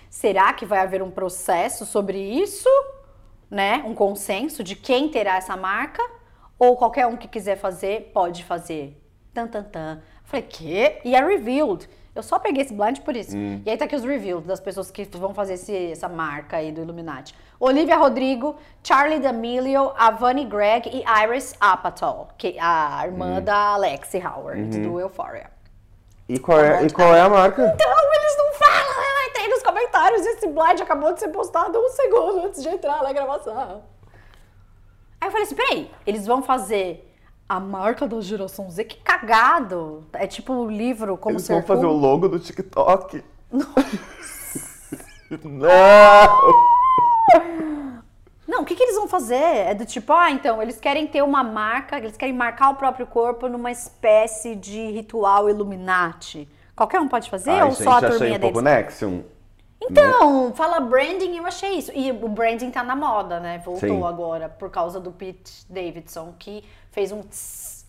Será 0.08 0.54
que 0.54 0.64
vai 0.64 0.78
haver 0.78 1.02
um 1.02 1.10
processo 1.10 1.84
sobre 1.84 2.18
isso? 2.18 2.70
Né? 3.50 3.82
Um 3.84 3.94
consenso 3.94 4.64
de 4.64 4.74
quem 4.74 5.10
terá 5.10 5.36
essa 5.36 5.56
marca? 5.58 6.02
Ou 6.58 6.76
qualquer 6.76 7.06
um 7.06 7.16
que 7.16 7.28
quiser 7.28 7.56
fazer, 7.56 8.10
pode 8.12 8.44
fazer. 8.44 9.00
Tan, 9.32 9.46
tan, 9.46 9.62
tan. 9.62 10.00
Falei, 10.24 10.42
quê? 10.48 11.00
E 11.04 11.14
é 11.14 11.24
revealed. 11.24 11.88
Eu 12.14 12.22
só 12.22 12.38
peguei 12.38 12.62
esse 12.64 12.74
blind 12.74 12.98
por 13.00 13.14
isso. 13.14 13.36
E 13.36 13.70
aí 13.70 13.76
tá 13.76 13.84
aqui 13.84 13.94
os 13.94 14.02
revealed 14.04 14.44
das 14.46 14.58
pessoas 14.58 14.90
que 14.90 15.04
vão 15.16 15.32
fazer 15.32 15.54
esse- 15.54 15.92
essa 15.92 16.08
marca 16.08 16.56
aí 16.56 16.72
do 16.72 16.80
Illuminati. 16.80 17.32
Olivia 17.60 17.96
Rodrigo, 17.96 18.56
Charlie 18.82 19.20
D'Amelio, 19.20 19.92
Avani 19.96 20.44
Gregg 20.44 20.88
e 20.88 21.04
Iris 21.24 21.54
Apatow, 21.60 22.28
que 22.36 22.56
é 22.58 22.60
a 22.60 23.02
irmã 23.04 23.40
da 23.40 23.74
Alexi 23.74 24.18
Howard, 24.18 24.80
do 24.80 24.98
Euphoria. 24.98 25.50
E 26.28 26.38
qual, 26.40 26.58
é, 26.60 26.84
e 26.84 26.90
qual 26.92 27.14
é 27.14 27.20
a 27.20 27.28
marca? 27.28 27.62
Então, 27.62 27.90
eles 27.90 28.36
não 28.36 28.52
falam, 28.54 29.02
eu 29.02 29.30
entrei 29.30 29.48
nos 29.48 29.62
comentários 29.62 29.88
comentários. 29.88 30.26
Esse 30.26 30.46
blind 30.48 30.80
acabou 30.80 31.12
de 31.14 31.20
ser 31.20 31.28
postado 31.28 31.78
um 31.78 31.88
segundo 31.90 32.46
antes 32.46 32.62
de 32.62 32.68
entrar 32.68 33.02
na 33.02 33.12
gravação. 33.12 33.82
Aí 35.20 35.28
eu 35.28 35.32
falei 35.32 35.46
assim, 35.46 35.54
peraí, 35.54 35.90
eles 36.06 36.26
vão 36.26 36.42
fazer 36.42 37.12
a 37.48 37.58
marca 37.58 38.06
da 38.06 38.20
geração 38.20 38.70
Z? 38.70 38.84
Que 38.84 38.96
cagado! 38.98 40.04
É 40.12 40.26
tipo 40.26 40.52
o 40.52 40.70
livro 40.70 41.16
Como 41.16 41.36
Eles 41.36 41.48
vão 41.48 41.62
fazer 41.62 41.86
o 41.86 41.92
logo 41.92 42.28
do 42.28 42.38
TikTok. 42.38 43.22
Não! 45.44 46.78
Não, 48.46 48.62
o 48.62 48.64
que, 48.64 48.74
que 48.74 48.82
eles 48.82 48.96
vão 48.96 49.06
fazer? 49.06 49.34
É 49.34 49.74
do 49.74 49.84
tipo, 49.84 50.10
ah, 50.12 50.30
então, 50.30 50.62
eles 50.62 50.80
querem 50.80 51.06
ter 51.06 51.22
uma 51.22 51.44
marca, 51.44 51.98
eles 51.98 52.16
querem 52.16 52.34
marcar 52.34 52.70
o 52.70 52.76
próprio 52.76 53.06
corpo 53.06 53.46
numa 53.46 53.70
espécie 53.70 54.56
de 54.56 54.90
ritual 54.90 55.50
Illuminati. 55.50 56.48
Qualquer 56.74 57.00
um 57.00 57.08
pode 57.08 57.28
fazer 57.28 57.50
Ai, 57.50 57.64
ou 57.64 57.70
gente, 57.72 57.84
só 57.84 57.90
a 57.90 57.96
achei 57.96 58.10
turminha 58.10 58.36
um 58.36 58.40
pouco 58.40 58.62
deles? 58.62 58.78
Nexium. 58.78 59.24
Então, 59.80 60.52
fala 60.54 60.80
branding, 60.80 61.36
eu 61.36 61.46
achei 61.46 61.74
isso. 61.74 61.92
E 61.94 62.10
o 62.10 62.28
branding 62.28 62.70
tá 62.70 62.82
na 62.82 62.96
moda, 62.96 63.38
né? 63.38 63.58
Voltou 63.64 63.88
Sim. 63.88 64.04
agora, 64.04 64.48
por 64.48 64.70
causa 64.70 64.98
do 64.98 65.12
Pete 65.12 65.64
Davidson, 65.68 66.34
que 66.38 66.64
fez 66.90 67.12
um 67.12 67.22
tss, 67.22 67.86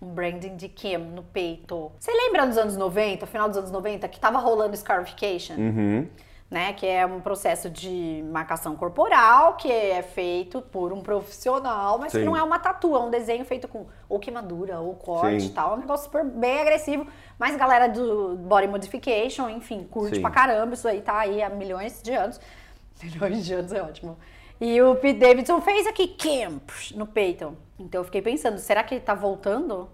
um 0.00 0.08
branding 0.08 0.56
de 0.56 0.68
Kim 0.68 0.98
no 0.98 1.22
peito. 1.22 1.90
Você 1.98 2.12
lembra 2.12 2.46
dos 2.46 2.56
anos 2.56 2.76
90, 2.76 3.26
final 3.26 3.48
dos 3.48 3.58
anos 3.58 3.70
90, 3.70 4.08
que 4.08 4.20
tava 4.20 4.38
rolando 4.38 4.76
scarification? 4.76 5.56
Uhum. 5.56 6.08
Né? 6.52 6.74
Que 6.74 6.86
é 6.86 7.06
um 7.06 7.18
processo 7.18 7.70
de 7.70 8.22
marcação 8.30 8.76
corporal 8.76 9.54
que 9.54 9.72
é 9.72 10.02
feito 10.02 10.60
por 10.60 10.92
um 10.92 11.00
profissional, 11.00 11.98
mas 11.98 12.12
que 12.12 12.18
Sim. 12.18 12.26
não 12.26 12.36
é 12.36 12.42
uma 12.42 12.58
tatu, 12.58 12.94
é 12.94 12.98
um 12.98 13.10
desenho 13.10 13.42
feito 13.46 13.66
com 13.66 13.86
ou 14.06 14.20
queimadura 14.20 14.78
ou 14.78 14.94
corte 14.94 15.46
e 15.46 15.48
tal. 15.48 15.72
É 15.72 15.74
um 15.76 15.80
negócio 15.80 16.04
super 16.04 16.22
bem 16.22 16.60
agressivo. 16.60 17.06
Mas 17.38 17.56
galera 17.56 17.88
do 17.88 18.36
body 18.36 18.68
modification, 18.68 19.48
enfim, 19.48 19.88
curte 19.90 20.16
Sim. 20.16 20.20
pra 20.20 20.30
caramba. 20.30 20.74
Isso 20.74 20.86
aí 20.86 21.00
tá 21.00 21.18
aí 21.18 21.42
há 21.42 21.48
milhões 21.48 22.02
de 22.02 22.12
anos. 22.12 22.38
Milhões 23.02 23.46
de 23.46 23.54
anos 23.54 23.72
é 23.72 23.82
ótimo. 23.82 24.18
E 24.60 24.80
o 24.82 24.94
Pete 24.94 25.18
Davidson 25.18 25.60
fez 25.62 25.86
aqui 25.86 26.06
Camp 26.06 26.70
no 26.94 27.06
peito. 27.06 27.56
Então 27.78 28.02
eu 28.02 28.04
fiquei 28.04 28.20
pensando, 28.20 28.58
será 28.58 28.84
que 28.84 28.94
ele 28.94 29.00
tá 29.00 29.14
voltando 29.14 29.88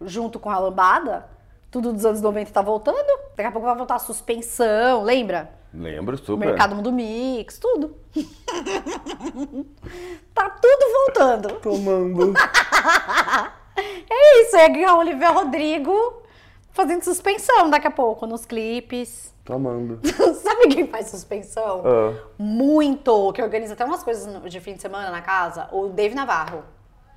junto 0.00 0.40
com 0.40 0.50
a 0.50 0.58
lambada? 0.58 1.28
Tudo 1.70 1.92
dos 1.92 2.04
anos 2.04 2.20
90 2.20 2.50
tá 2.50 2.60
voltando? 2.60 3.06
Daqui 3.36 3.48
a 3.48 3.52
pouco 3.52 3.66
vai 3.66 3.76
voltar 3.76 3.94
a 3.94 4.00
suspensão, 4.00 5.04
lembra? 5.04 5.55
Lembro, 5.72 6.16
super. 6.16 6.46
Mercado 6.46 6.74
Mundo 6.74 6.92
Mix, 6.92 7.58
tudo. 7.58 7.96
tá 10.34 10.50
tudo 10.50 10.92
voltando. 11.04 11.48
Tomando. 11.60 12.32
É 14.08 14.42
isso, 14.42 14.56
é 14.56 14.84
a 14.84 14.96
Olivia 14.96 15.28
Rodrigo 15.28 16.22
fazendo 16.72 17.02
suspensão 17.02 17.68
daqui 17.70 17.86
a 17.86 17.90
pouco 17.90 18.26
nos 18.26 18.46
clipes. 18.46 19.34
Tomando. 19.44 20.00
Sabe 20.42 20.68
quem 20.68 20.86
faz 20.86 21.08
suspensão? 21.08 21.82
Ah. 21.84 22.14
Muito, 22.38 23.32
que 23.32 23.42
organiza 23.42 23.74
até 23.74 23.84
umas 23.84 24.02
coisas 24.02 24.50
de 24.50 24.60
fim 24.60 24.74
de 24.74 24.82
semana 24.82 25.10
na 25.10 25.22
casa, 25.22 25.68
o 25.72 25.88
Dave 25.88 26.14
Navarro. 26.14 26.64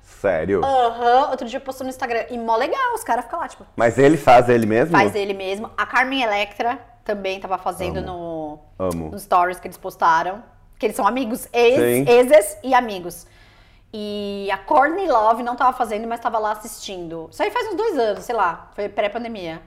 Sério? 0.02 0.64
Aham, 0.64 1.30
outro 1.30 1.46
dia 1.46 1.60
postou 1.60 1.84
no 1.84 1.90
Instagram 1.90 2.24
e 2.30 2.38
mó 2.38 2.56
legal, 2.56 2.94
os 2.94 3.04
caras 3.04 3.24
ficam 3.24 3.38
lá, 3.38 3.48
tipo, 3.48 3.64
Mas 3.76 3.98
ele 3.98 4.16
faz 4.16 4.48
ele 4.48 4.66
mesmo? 4.66 4.92
faz 4.92 5.14
ele 5.14 5.34
mesmo. 5.34 5.70
A 5.76 5.86
Carmen 5.86 6.22
Electra 6.22 6.78
também 7.10 7.40
tava 7.40 7.58
fazendo 7.58 8.00
no, 8.00 8.58
Amo. 8.78 9.10
nos 9.10 9.22
stories 9.22 9.58
que 9.58 9.66
eles 9.66 9.76
postaram. 9.76 10.42
Que 10.78 10.86
eles 10.86 10.96
são 10.96 11.06
amigos, 11.06 11.48
ex, 11.52 11.76
Sim. 11.76 12.10
exes 12.10 12.56
e 12.62 12.72
amigos. 12.72 13.26
E 13.92 14.48
a 14.52 14.56
Courtney 14.56 15.08
Love 15.08 15.42
não 15.42 15.56
tava 15.56 15.76
fazendo, 15.76 16.06
mas 16.06 16.20
tava 16.20 16.38
lá 16.38 16.52
assistindo. 16.52 17.28
Isso 17.30 17.42
aí 17.42 17.50
faz 17.50 17.68
uns 17.68 17.74
dois 17.74 17.98
anos, 17.98 18.24
sei 18.24 18.34
lá. 18.34 18.70
Foi 18.74 18.88
pré-pandemia. 18.88 19.60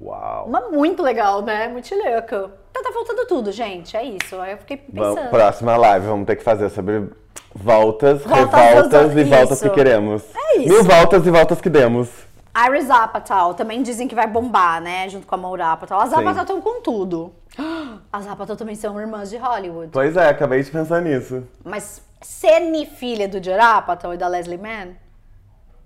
Uau. 0.00 0.46
Uma 0.46 0.68
muito 0.68 1.02
legal, 1.02 1.42
né? 1.42 1.66
Muito 1.66 1.92
louco. 1.94 2.52
Então 2.70 2.82
tá 2.82 2.92
faltando 2.92 3.26
tudo, 3.26 3.50
gente. 3.50 3.96
É 3.96 4.04
isso. 4.04 4.38
Aí 4.40 4.52
eu 4.52 4.58
fiquei 4.58 4.76
pensando. 4.76 5.14
Vamos, 5.16 5.30
próxima 5.30 5.76
live, 5.76 6.06
vamos 6.06 6.26
ter 6.26 6.36
que 6.36 6.44
fazer 6.44 6.68
sobre 6.68 7.08
voltas, 7.52 8.22
Voltas 8.22 8.60
revoltas 8.60 9.16
e 9.16 9.24
voltas 9.24 9.50
isso. 9.58 9.68
que 9.68 9.74
queremos. 9.74 10.22
É 10.36 10.58
isso. 10.58 10.68
Mil 10.68 10.84
voltas 10.84 11.26
e 11.26 11.30
voltas 11.30 11.60
que 11.60 11.70
demos. 11.70 12.27
Iris 12.56 12.90
Apatow 12.90 13.54
também 13.54 13.82
dizem 13.82 14.08
que 14.08 14.14
vai 14.14 14.26
bombar, 14.26 14.80
né? 14.80 15.08
Junto 15.08 15.26
com 15.26 15.34
a 15.34 15.38
Maura 15.38 15.72
Apatow. 15.72 15.98
As 16.00 16.10
Sim. 16.10 16.16
Apatow 16.16 16.42
estão 16.42 16.60
com 16.60 16.80
tudo. 16.80 17.32
As 18.12 18.26
Apatow 18.26 18.56
também 18.56 18.74
são 18.74 18.98
irmãs 19.00 19.30
de 19.30 19.36
Hollywood. 19.36 19.90
Pois 19.92 20.16
é, 20.16 20.28
acabei 20.28 20.62
de 20.62 20.70
pensar 20.70 21.00
nisso. 21.00 21.46
Mas 21.64 22.02
ser 22.20 22.60
filha 22.86 23.28
do 23.28 23.34
Judd 23.36 23.58
Apatow 23.60 24.12
e 24.14 24.16
da 24.16 24.26
Leslie 24.28 24.58
Mann? 24.58 24.94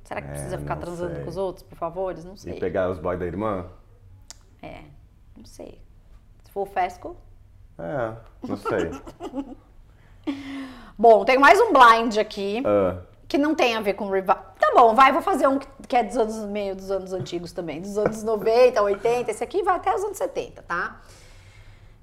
Será 0.05 0.21
que 0.21 0.29
É, 0.29 0.31
precisa 0.31 0.59
ficar 0.59 0.77
transando 0.77 1.15
sei. 1.15 1.25
com 1.25 1.31
os 1.31 1.37
outros, 1.37 1.63
por 1.63 1.77
favor? 1.77 2.15
Não 2.25 2.35
E 2.35 2.39
sei. 2.39 2.59
pegar 2.59 2.91
os 2.91 2.99
boys 2.99 3.19
da 3.19 3.27
irmã? 3.27 3.67
É, 4.63 4.81
não 5.37 5.45
sei. 5.45 5.81
Se 6.45 6.51
for 6.51 6.63
o 6.63 6.67
Fesco. 6.67 7.17
É, 7.79 8.13
não 8.47 8.57
sei. 8.57 8.91
Bom, 10.99 11.25
tem 11.25 11.39
mais 11.39 11.59
um 11.61 11.73
blind 11.73 12.17
aqui. 12.19 12.63
Ah, 12.65 12.99
que 13.33 13.39
não 13.39 13.55
tem 13.55 13.75
a 13.75 13.81
ver 13.81 13.95
com 13.95 14.11
revival. 14.11 14.53
Tá 14.61 14.73
bom, 14.75 14.95
vai, 14.95 15.11
vou 15.11 15.23
fazer 15.23 15.47
um 15.47 15.59
que 15.59 15.97
é 15.97 16.05
dos 16.05 16.19
anos 16.19 16.37
meio 16.45 16.77
dos 16.77 16.91
anos 16.91 17.15
antigos 17.15 17.51
também, 17.51 17.81
dos 17.81 17.97
anos 17.97 18.21
90, 18.23 18.83
80, 18.83 19.31
esse 19.31 19.43
aqui 19.43 19.63
vai 19.63 19.77
até 19.77 19.95
os 19.95 20.05
anos 20.05 20.19
70, 20.19 20.61
tá? 20.61 21.01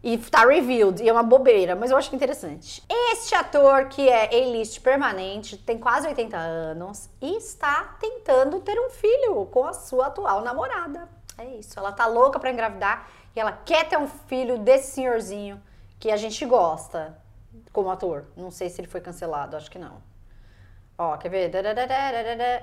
E 0.01 0.17
tá 0.17 0.43
revealed, 0.43 1.03
e 1.03 1.07
é 1.07 1.13
uma 1.13 1.21
bobeira, 1.21 1.75
mas 1.75 1.91
eu 1.91 1.97
acho 1.97 2.15
interessante. 2.15 2.83
Este 3.11 3.35
ator, 3.35 3.89
que 3.89 4.09
é 4.09 4.35
A-list 4.35 4.79
permanente, 4.81 5.55
tem 5.55 5.77
quase 5.77 6.07
80 6.07 6.35
anos 6.35 7.07
e 7.21 7.37
está 7.37 7.95
tentando 7.99 8.59
ter 8.61 8.79
um 8.79 8.89
filho 8.89 9.45
com 9.51 9.65
a 9.65 9.73
sua 9.73 10.07
atual 10.07 10.41
namorada. 10.41 11.07
É 11.37 11.45
isso, 11.45 11.77
ela 11.77 11.91
tá 11.91 12.07
louca 12.07 12.39
pra 12.39 12.49
engravidar 12.49 13.07
e 13.35 13.39
ela 13.39 13.51
quer 13.51 13.87
ter 13.87 13.99
um 13.99 14.07
filho 14.07 14.57
desse 14.57 14.93
senhorzinho 14.93 15.61
que 15.99 16.09
a 16.09 16.17
gente 16.17 16.43
gosta 16.43 17.15
como 17.71 17.91
ator. 17.91 18.25
Não 18.35 18.49
sei 18.49 18.67
se 18.67 18.81
ele 18.81 18.87
foi 18.87 18.99
cancelado, 18.99 19.55
acho 19.55 19.69
que 19.69 19.77
não. 19.77 20.08
Ó, 21.01 21.15
quer 21.15 21.29
ver? 21.29 21.49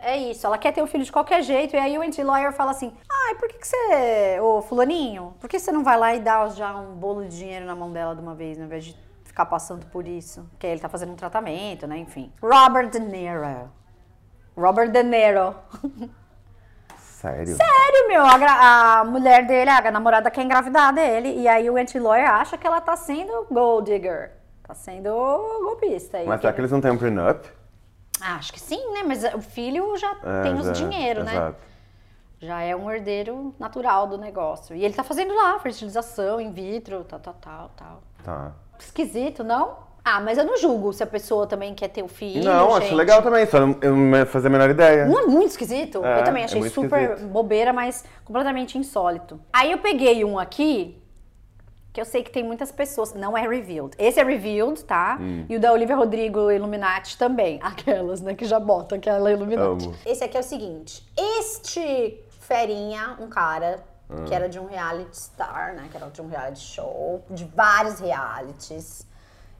É 0.02 0.14
isso, 0.18 0.46
ela 0.46 0.58
quer 0.58 0.70
ter 0.70 0.82
um 0.82 0.86
filho 0.86 1.02
de 1.02 1.10
qualquer 1.10 1.42
jeito, 1.42 1.74
e 1.74 1.78
aí 1.78 1.96
o 1.96 2.02
anti-lawyer 2.02 2.52
fala 2.52 2.70
assim: 2.72 2.92
ai, 3.10 3.34
por 3.36 3.48
que, 3.48 3.56
que 3.56 3.66
você, 3.66 4.38
ô 4.40 4.60
fulaninho, 4.60 5.34
por 5.40 5.48
que 5.48 5.58
você 5.58 5.72
não 5.72 5.82
vai 5.82 5.98
lá 5.98 6.14
e 6.14 6.20
dá 6.20 6.46
já 6.48 6.76
um 6.76 6.94
bolo 6.96 7.24
de 7.24 7.34
dinheiro 7.34 7.64
na 7.64 7.74
mão 7.74 7.90
dela 7.90 8.14
de 8.14 8.20
uma 8.20 8.34
vez, 8.34 8.58
ao 8.58 8.66
invés 8.66 8.84
de 8.84 8.96
ficar 9.24 9.46
passando 9.46 9.86
por 9.86 10.06
isso? 10.06 10.46
Porque 10.50 10.66
ele 10.66 10.78
tá 10.78 10.86
fazendo 10.86 11.12
um 11.12 11.16
tratamento, 11.16 11.86
né? 11.86 11.96
Enfim. 11.96 12.30
Robert 12.42 12.90
De 12.90 13.00
Niro. 13.00 13.70
Robert 14.54 14.90
De 14.90 15.02
Niro. 15.02 15.54
sério? 17.00 17.56
Sério, 17.56 18.08
meu, 18.08 18.22
a, 18.22 18.98
a 19.00 19.04
mulher 19.04 19.46
dele, 19.46 19.70
a 19.70 19.90
namorada 19.90 20.30
quer 20.30 20.42
engravidar 20.42 20.92
dele, 20.92 21.40
e 21.40 21.48
aí 21.48 21.70
o 21.70 21.76
anti-lawyer 21.78 22.30
acha 22.30 22.58
que 22.58 22.66
ela 22.66 22.82
tá 22.82 22.96
sendo 22.96 23.46
gold 23.50 23.90
digger. 23.90 24.32
Tá 24.62 24.74
sendo 24.74 25.10
golpista. 25.62 26.18
aí. 26.18 26.26
Mas 26.26 26.42
será 26.42 26.52
que 26.52 26.60
eles 26.60 26.70
não 26.70 26.82
têm 26.82 26.90
um 26.90 26.98
prenup? 26.98 27.55
Ah, 28.20 28.36
acho 28.36 28.52
que 28.52 28.60
sim, 28.60 28.92
né? 28.92 29.02
Mas 29.06 29.24
o 29.34 29.40
filho 29.40 29.96
já 29.96 30.14
É, 30.24 30.42
tem 30.42 30.54
os 30.54 30.66
já- 30.66 30.72
dinheiro, 30.72 31.22
né? 31.24 31.32
exato. 31.32 31.56
Já 32.40 32.60
é 32.62 32.76
um 32.76 32.90
herdeiro 32.90 33.54
natural 33.58 34.06
do 34.06 34.18
negócio. 34.18 34.74
E 34.76 34.84
ele 34.84 34.94
tá 34.94 35.02
fazendo 35.02 35.34
lá 35.34 35.58
fertilização 35.58 36.40
in 36.40 36.52
vitro, 36.52 37.02
tal, 37.04 37.18
tal, 37.20 37.34
tal, 37.40 37.70
tal. 37.76 38.02
Tá. 38.22 38.52
Esquisito, 38.78 39.42
não? 39.42 39.86
Ah, 40.04 40.20
mas 40.20 40.38
eu 40.38 40.44
não 40.44 40.56
julgo 40.56 40.92
se 40.92 41.02
a 41.02 41.06
pessoa 41.06 41.46
também 41.46 41.74
quer 41.74 41.88
ter 41.88 42.02
o 42.02 42.08
filho. 42.08 42.44
não, 42.44 42.70
acho 42.76 42.82
gente. 42.88 42.94
legal 42.94 43.22
também, 43.22 43.44
só 43.46 43.58
não, 43.58 43.76
eu 43.80 43.96
não 43.96 44.26
fazia 44.26 44.48
a 44.48 44.52
menor 44.52 44.70
ideia. 44.70 45.06
Não 45.06 45.18
é 45.18 45.26
muito 45.26 45.50
esquisito? 45.50 46.04
É, 46.04 46.20
eu 46.20 46.24
também 46.24 46.42
é 46.42 46.44
achei 46.44 46.60
muito 46.60 46.72
super 46.74 47.02
esquisito. 47.10 47.28
bobeira, 47.28 47.72
mas 47.72 48.04
completamente 48.24 48.78
insólito. 48.78 49.40
Aí 49.52 49.72
eu 49.72 49.78
peguei 49.78 50.24
um 50.24 50.38
aqui, 50.38 51.02
que 51.96 52.00
eu 52.00 52.04
sei 52.04 52.22
que 52.22 52.30
tem 52.30 52.44
muitas 52.44 52.70
pessoas. 52.70 53.14
Não 53.14 53.36
é 53.36 53.40
revealed. 53.48 53.96
Esse 53.98 54.20
é 54.20 54.22
revealed, 54.22 54.84
tá? 54.84 55.16
Hum. 55.18 55.46
E 55.48 55.56
o 55.56 55.60
da 55.60 55.72
Olivia 55.72 55.96
Rodrigo 55.96 56.50
Illuminati 56.50 57.16
também. 57.16 57.58
Aquelas, 57.64 58.20
né, 58.20 58.34
que 58.34 58.44
já 58.44 58.60
botam 58.60 58.98
aquela 58.98 59.32
Illuminati. 59.32 59.86
Amo. 59.86 59.94
Esse 60.04 60.22
aqui 60.22 60.36
é 60.36 60.40
o 60.40 60.42
seguinte: 60.42 61.02
este 61.16 62.22
ferinha, 62.40 63.16
um 63.18 63.28
cara 63.28 63.82
Ah. 64.10 64.22
que 64.26 64.34
era 64.34 64.46
de 64.48 64.60
um 64.60 64.66
reality 64.66 65.16
star, 65.18 65.74
né? 65.74 65.88
Que 65.90 65.96
era 65.96 66.08
de 66.10 66.20
um 66.22 66.28
reality 66.28 66.60
show, 66.60 67.24
de 67.30 67.44
vários 67.46 67.98
realities. 67.98 69.06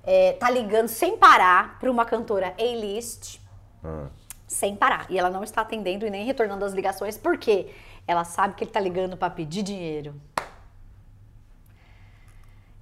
é, 0.09 0.35
tá 0.35 0.49
ligando 0.49 0.87
sem 0.87 1.17
parar 1.17 1.81
pra 1.81 1.91
uma 1.91 2.05
cantora 2.05 2.55
A-list 2.59 3.41
Ah. 3.83 4.07
sem 4.47 4.77
parar. 4.77 5.07
E 5.11 5.19
ela 5.19 5.31
não 5.31 5.43
está 5.43 5.63
atendendo 5.63 6.07
e 6.07 6.11
nem 6.11 6.25
retornando 6.25 6.65
as 6.65 6.73
ligações, 6.73 7.19
porque 7.19 7.69
ela 8.07 8.23
sabe 8.23 8.55
que 8.55 8.63
ele 8.63 8.71
tá 8.71 8.79
ligando 8.79 9.17
para 9.17 9.31
pedir 9.31 9.63
dinheiro. 9.65 10.15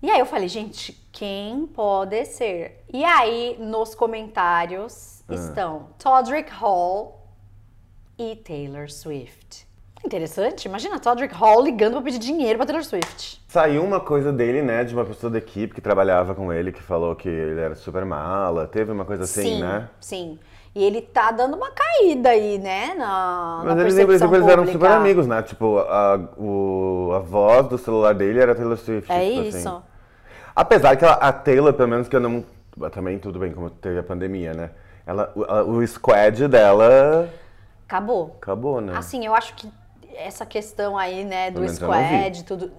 E 0.04 0.10
aí 0.10 0.20
eu 0.20 0.26
falei, 0.26 0.48
gente, 0.48 0.92
quem 1.10 1.66
pode 1.66 2.26
ser? 2.26 2.84
E 2.92 3.02
aí, 3.02 3.56
nos 3.58 3.94
comentários 3.94 5.24
estão 5.30 5.86
Todrick 5.98 6.52
Hall 6.52 7.26
e 8.18 8.36
Taylor 8.36 8.90
Swift. 8.90 9.66
Interessante, 10.04 10.66
imagina 10.66 11.00
Todrick 11.00 11.34
Hall 11.34 11.62
ligando 11.62 11.94
para 11.94 12.02
pedir 12.02 12.18
dinheiro 12.18 12.58
para 12.58 12.66
Taylor 12.66 12.84
Swift. 12.84 13.42
Saiu 13.48 13.82
uma 13.82 13.98
coisa 13.98 14.30
dele, 14.30 14.60
né, 14.60 14.84
de 14.84 14.92
uma 14.92 15.06
pessoa 15.06 15.30
da 15.30 15.38
equipe 15.38 15.74
que 15.74 15.80
trabalhava 15.80 16.34
com 16.34 16.52
ele, 16.52 16.70
que 16.70 16.82
falou 16.82 17.16
que 17.16 17.30
ele 17.30 17.60
era 17.60 17.74
super 17.74 18.04
mala. 18.04 18.66
Teve 18.66 18.92
uma 18.92 19.06
coisa 19.06 19.24
assim, 19.24 19.54
sim, 19.54 19.62
né? 19.62 19.88
Sim. 19.98 20.38
E 20.74 20.84
ele 20.84 21.00
tá 21.00 21.30
dando 21.30 21.56
uma 21.56 21.70
caída 21.70 22.28
aí, 22.28 22.58
né? 22.58 22.88
Na, 22.94 23.62
na 23.64 23.74
Mas 23.74 23.80
eles, 23.80 23.94
em 23.94 24.06
percepção 24.06 24.28
princípio, 24.28 24.36
eles 24.36 24.48
eram 24.48 24.66
super 24.66 24.90
amigos, 24.90 25.26
né? 25.26 25.42
Tipo, 25.42 25.78
a, 25.78 26.16
o, 26.36 27.12
a 27.14 27.20
voz 27.20 27.68
do 27.68 27.78
celular 27.78 28.12
dele 28.14 28.38
era 28.38 28.54
Taylor 28.54 28.76
Swift. 28.76 29.10
É 29.10 29.26
tipo 29.26 29.40
isso. 29.48 29.66
assim. 29.66 29.93
Apesar 30.54 30.96
que 30.96 31.04
ela- 31.04 31.14
a 31.14 31.32
Taylor, 31.32 31.72
pelo 31.72 31.88
menos 31.88 32.08
que 32.08 32.16
eu 32.16 32.20
não. 32.20 32.44
Também 32.92 33.18
tudo 33.18 33.38
bem, 33.38 33.52
como 33.52 33.70
teve 33.70 33.98
a 33.98 34.02
pandemia, 34.02 34.52
né? 34.52 34.70
Ela, 35.06 35.32
o, 35.36 35.76
o 35.78 35.86
squad 35.86 36.48
dela 36.48 37.28
Acabou. 37.86 38.36
acabou, 38.40 38.80
né? 38.80 38.94
Assim, 38.96 39.24
eu 39.24 39.34
acho 39.34 39.54
que 39.54 39.70
essa 40.14 40.44
questão 40.46 40.96
aí, 40.98 41.24
né, 41.24 41.50
do 41.50 41.66
squad, 41.68 42.42
tudo. 42.44 42.72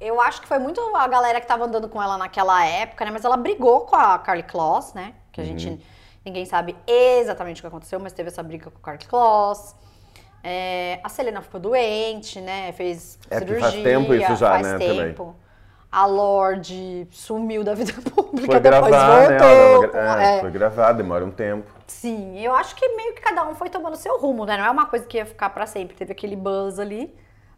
Eu 0.00 0.20
acho 0.20 0.40
que 0.40 0.48
foi 0.48 0.58
muito 0.58 0.80
a 0.96 1.06
galera 1.06 1.40
que 1.40 1.46
tava 1.46 1.64
andando 1.64 1.88
com 1.88 2.02
ela 2.02 2.16
naquela 2.18 2.64
época, 2.64 3.04
né? 3.04 3.10
Mas 3.10 3.24
ela 3.24 3.36
brigou 3.36 3.82
com 3.82 3.94
a 3.94 4.18
Carly 4.18 4.42
Kloss, 4.42 4.94
né? 4.94 5.12
Que 5.30 5.40
a 5.40 5.44
Uhum. 5.44 5.58
gente. 5.58 5.86
Ninguém 6.24 6.44
sabe 6.46 6.76
exatamente 6.86 7.60
o 7.60 7.62
que 7.62 7.66
aconteceu, 7.66 7.98
mas 8.00 8.12
teve 8.12 8.28
essa 8.28 8.42
briga 8.42 8.70
com 8.70 8.78
a 8.78 8.80
Carly 8.80 9.04
Kloss. 9.06 9.74
É, 10.42 10.98
a 11.04 11.08
Selena 11.08 11.40
ficou 11.42 11.60
doente, 11.60 12.40
né? 12.40 12.72
Fez 12.72 13.18
É 13.30 13.38
cirurgia. 13.38 13.60
faz 13.60 13.74
tempo 13.82 14.14
isso 14.14 14.36
já, 14.36 14.48
faz 14.50 14.66
né, 14.66 14.78
também. 14.78 15.16
A 15.92 16.06
Lorde 16.06 17.06
sumiu 17.10 17.62
da 17.62 17.74
vida 17.74 17.92
pública, 18.10 18.46
Foi 18.50 18.60
depois 18.60 18.62
gravar, 18.90 19.28
né? 19.28 19.38
voltou. 19.38 19.46
Ela- 19.46 19.88
com- 19.88 19.98
é, 20.20 20.36
é. 20.36 20.40
Foi 20.40 20.50
gravar, 20.50 20.92
demora 20.92 21.22
um 21.24 21.30
tempo. 21.30 21.70
Sim, 21.86 22.40
eu 22.40 22.54
acho 22.54 22.74
que 22.74 22.88
meio 22.96 23.14
que 23.14 23.20
cada 23.20 23.46
um 23.46 23.54
foi 23.54 23.68
tomando 23.68 23.94
seu 23.96 24.18
rumo, 24.18 24.46
né? 24.46 24.56
Não 24.56 24.64
é 24.64 24.70
uma 24.70 24.86
coisa 24.86 25.04
que 25.04 25.18
ia 25.18 25.26
ficar 25.26 25.50
pra 25.50 25.66
sempre. 25.66 25.94
Teve 25.94 26.12
aquele 26.12 26.34
buzz 26.34 26.78
ali. 26.78 27.14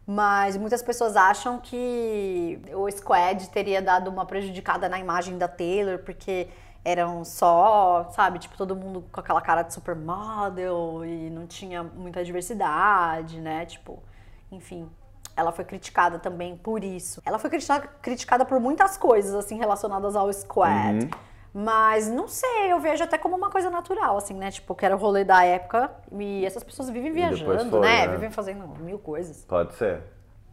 Mas 0.07 0.55
muitas 0.55 0.83
pessoas 0.83 1.15
acham 1.15 1.57
que 1.59 2.61
o 2.75 2.91
Squad 2.91 3.49
teria 3.49 3.81
dado 3.81 4.07
uma 4.09 4.23
prejudicada 4.23 4.87
na 4.87 4.99
imagem 4.99 5.35
da 5.35 5.47
Taylor, 5.47 5.97
porque 5.99 6.47
eram 6.83 7.23
só, 7.25 8.07
sabe, 8.11 8.37
tipo, 8.37 8.55
todo 8.55 8.75
mundo 8.75 9.03
com 9.11 9.19
aquela 9.19 9.41
cara 9.41 9.63
de 9.63 9.73
supermodel 9.73 11.03
e 11.03 11.31
não 11.31 11.47
tinha 11.47 11.81
muita 11.81 12.23
diversidade, 12.23 13.39
né? 13.41 13.65
Tipo, 13.65 14.03
enfim. 14.51 14.87
Ela 15.35 15.51
foi 15.51 15.65
criticada 15.65 16.17
também 16.17 16.55
por 16.55 16.83
isso. 16.83 17.21
Ela 17.25 17.37
foi 17.37 17.49
criticada, 17.49 17.87
criticada 18.01 18.45
por 18.45 18.59
muitas 18.59 18.97
coisas, 18.97 19.33
assim, 19.35 19.57
relacionadas 19.57 20.15
ao 20.15 20.31
Squad. 20.31 21.09
Mas 21.53 22.09
não 22.09 22.27
sei, 22.27 22.71
eu 22.71 22.79
vejo 22.81 23.01
até 23.03 23.17
como 23.17 23.35
uma 23.35 23.49
coisa 23.49 23.69
natural, 23.69 24.17
assim, 24.17 24.33
né? 24.33 24.51
Tipo, 24.51 24.75
que 24.75 24.85
era 24.85 24.93
o 24.93 24.99
rolê 24.99 25.23
da 25.23 25.43
época 25.45 25.89
e 26.11 26.45
essas 26.45 26.63
pessoas 26.63 26.89
vivem 26.89 27.13
viajando, 27.13 27.69
foi, 27.69 27.79
né? 27.79 28.07
né? 28.07 28.07
Vivem 28.09 28.29
fazendo 28.29 28.67
mil 28.79 28.99
coisas. 28.99 29.45
Pode 29.45 29.73
ser. 29.75 30.01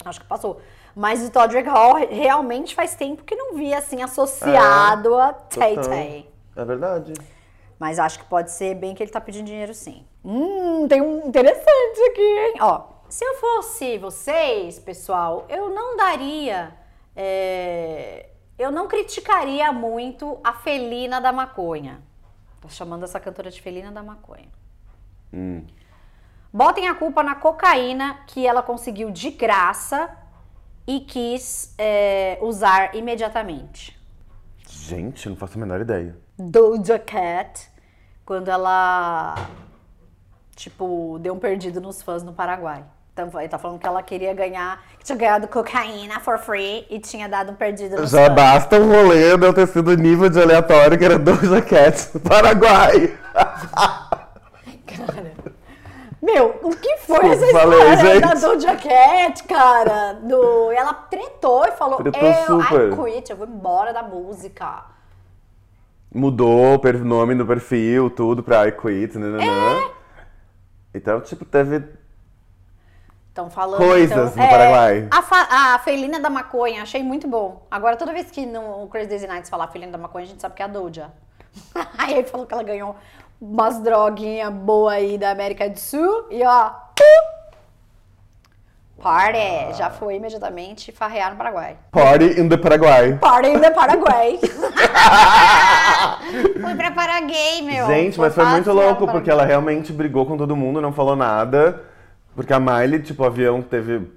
Acho 0.04 0.20
que 0.20 0.26
passou. 0.26 0.60
Mas 0.94 1.26
o 1.26 1.30
Todrick 1.30 1.68
Hall 1.68 1.94
realmente 2.08 2.74
faz 2.74 2.94
tempo 2.94 3.24
que 3.24 3.34
não 3.34 3.54
via, 3.54 3.78
assim, 3.78 4.00
associado 4.00 5.16
a 5.16 5.32
Tay. 5.32 5.74
Tay. 5.76 6.30
É 6.54 6.64
verdade. 6.64 7.14
Mas 7.78 7.98
acho 7.98 8.20
que 8.20 8.24
pode 8.26 8.52
ser 8.52 8.76
bem 8.76 8.94
que 8.94 9.02
ele 9.02 9.10
tá 9.10 9.20
pedindo 9.20 9.46
dinheiro 9.46 9.74
sim. 9.74 10.06
Hum, 10.24 10.86
tem 10.86 11.00
um 11.02 11.26
interessante 11.26 12.00
aqui, 12.10 12.20
hein? 12.20 12.54
Ó, 12.60 12.91
se 13.12 13.22
eu 13.22 13.34
fosse 13.34 13.98
vocês, 13.98 14.78
pessoal, 14.78 15.44
eu 15.50 15.68
não 15.68 15.98
daria. 15.98 16.72
é, 17.14 18.30
eu 18.58 18.70
não 18.70 18.88
criticaria 18.88 19.70
muito 19.70 20.40
a 20.42 20.54
Felina 20.54 21.20
da 21.20 21.30
Maconha. 21.30 22.02
Tô 22.58 22.70
chamando 22.70 23.04
essa 23.04 23.20
cantora 23.20 23.50
de 23.50 23.60
Felina 23.60 23.92
da 23.92 24.02
Maconha. 24.02 24.48
Hum. 25.30 25.66
Botem 26.50 26.88
a 26.88 26.94
culpa 26.94 27.22
na 27.22 27.34
cocaína 27.34 28.20
que 28.28 28.46
ela 28.46 28.62
conseguiu 28.62 29.10
de 29.10 29.30
graça 29.30 30.16
e 30.86 31.00
quis 31.00 31.74
é, 31.76 32.38
usar 32.40 32.94
imediatamente. 32.94 34.00
Gente, 34.66 35.26
eu 35.26 35.30
não 35.30 35.36
faço 35.36 35.58
a 35.58 35.60
menor 35.60 35.82
ideia. 35.82 36.16
Doja 36.38 36.98
Cat 36.98 37.70
quando 38.24 38.48
ela, 38.48 39.34
tipo, 40.56 41.18
deu 41.20 41.34
um 41.34 41.38
perdido 41.38 41.78
nos 41.78 42.00
fãs 42.00 42.22
no 42.22 42.32
Paraguai. 42.32 42.86
Então, 43.12 43.28
ele 43.38 43.48
tá 43.48 43.58
falando 43.58 43.78
que 43.78 43.86
ela 43.86 44.02
queria 44.02 44.32
ganhar, 44.32 44.82
que 44.98 45.04
tinha 45.04 45.18
ganhado 45.18 45.46
cocaína 45.46 46.18
for 46.20 46.38
free 46.38 46.86
e 46.88 46.98
tinha 46.98 47.28
dado 47.28 47.52
um 47.52 47.54
perdido 47.54 48.06
Já 48.06 48.26
fãs. 48.26 48.34
basta 48.34 48.78
o 48.80 48.88
rolê 48.88 49.36
de 49.36 49.44
eu 49.46 49.52
ter 49.52 49.66
sido 49.68 49.94
nível 49.96 50.30
de 50.30 50.40
aleatório 50.40 50.96
que 50.98 51.04
era 51.04 51.18
Doja 51.18 51.60
Cat 51.60 52.08
no 52.14 52.20
Paraguai. 52.20 53.14
Cara. 54.86 55.32
Meu, 56.22 56.58
o 56.62 56.70
que 56.70 56.98
foi 56.98 57.18
Desculpa, 57.18 57.26
essa 57.28 57.52
falei, 57.52 57.78
história 57.80 58.20
da 58.20 58.34
gente. 58.34 58.40
Doja 58.40 58.76
Cat, 58.76 59.44
cara? 59.44 60.12
Do, 60.14 60.70
ela 60.70 60.94
tretou 60.94 61.66
e 61.66 61.72
falou, 61.72 61.96
Tretou 61.96 62.22
eu, 62.22 62.62
super. 62.62 62.92
I 62.92 63.14
quit, 63.14 63.30
eu 63.30 63.36
vou 63.36 63.46
embora 63.46 63.92
da 63.92 64.02
música. 64.04 64.84
Mudou 66.14 66.78
o 66.78 67.04
nome 67.04 67.34
do 67.34 67.44
perfil, 67.44 68.08
tudo 68.10 68.42
pra 68.42 68.68
I 68.68 68.72
Quit, 68.72 69.18
né? 69.18 69.38
É. 69.44 69.90
Então, 70.94 71.20
tipo, 71.22 71.44
teve. 71.44 71.82
Estão 73.32 73.48
falando. 73.48 73.78
Coisas 73.78 74.32
então, 74.32 74.44
no 74.44 74.50
Paraguai. 74.50 75.08
A, 75.10 75.74
a 75.74 75.78
Felina 75.78 76.20
da 76.20 76.28
Maconha, 76.28 76.82
achei 76.82 77.02
muito 77.02 77.26
bom. 77.26 77.66
Agora, 77.70 77.96
toda 77.96 78.12
vez 78.12 78.30
que 78.30 78.44
no 78.44 78.86
Crazy 78.88 79.08
Daisy 79.08 79.26
Nights 79.26 79.48
falar 79.48 79.68
Felina 79.68 79.90
da 79.90 79.96
Maconha, 79.96 80.26
a 80.26 80.28
gente 80.28 80.42
sabe 80.42 80.54
que 80.54 80.60
é 80.60 80.66
a 80.66 80.68
Doja. 80.68 81.10
aí 81.96 82.12
ele 82.12 82.24
falou 82.24 82.46
que 82.46 82.52
ela 82.52 82.62
ganhou 82.62 82.94
umas 83.40 83.80
droguinhas 83.80 84.52
boas 84.52 84.96
aí 84.96 85.16
da 85.16 85.30
América 85.30 85.66
do 85.66 85.78
Sul 85.78 86.26
e 86.30 86.44
ó. 86.44 86.72
Party! 89.02 89.78
Já 89.78 89.88
foi 89.88 90.16
imediatamente 90.16 90.92
farrear 90.92 91.30
no 91.30 91.36
Paraguai. 91.36 91.78
Party 91.90 92.38
in 92.38 92.50
the 92.50 92.58
Paraguai. 92.58 93.16
Party 93.16 93.48
in 93.48 93.60
the 93.60 93.70
Paraguai. 93.70 94.38
foi 96.60 96.74
pra 96.74 96.90
Paraguai, 96.90 97.62
meu. 97.62 97.86
Gente, 97.86 98.20
mas 98.20 98.34
foi 98.34 98.44
muito 98.44 98.70
louco, 98.72 99.06
porque 99.06 99.30
ela 99.30 99.46
realmente 99.46 99.90
brigou 99.90 100.26
com 100.26 100.36
todo 100.36 100.54
mundo, 100.54 100.82
não 100.82 100.92
falou 100.92 101.16
nada. 101.16 101.91
Porque 102.34 102.52
a 102.52 102.60
Miley, 102.60 103.02
tipo, 103.02 103.22
o 103.22 103.26
avião 103.26 103.62
teve. 103.62 104.10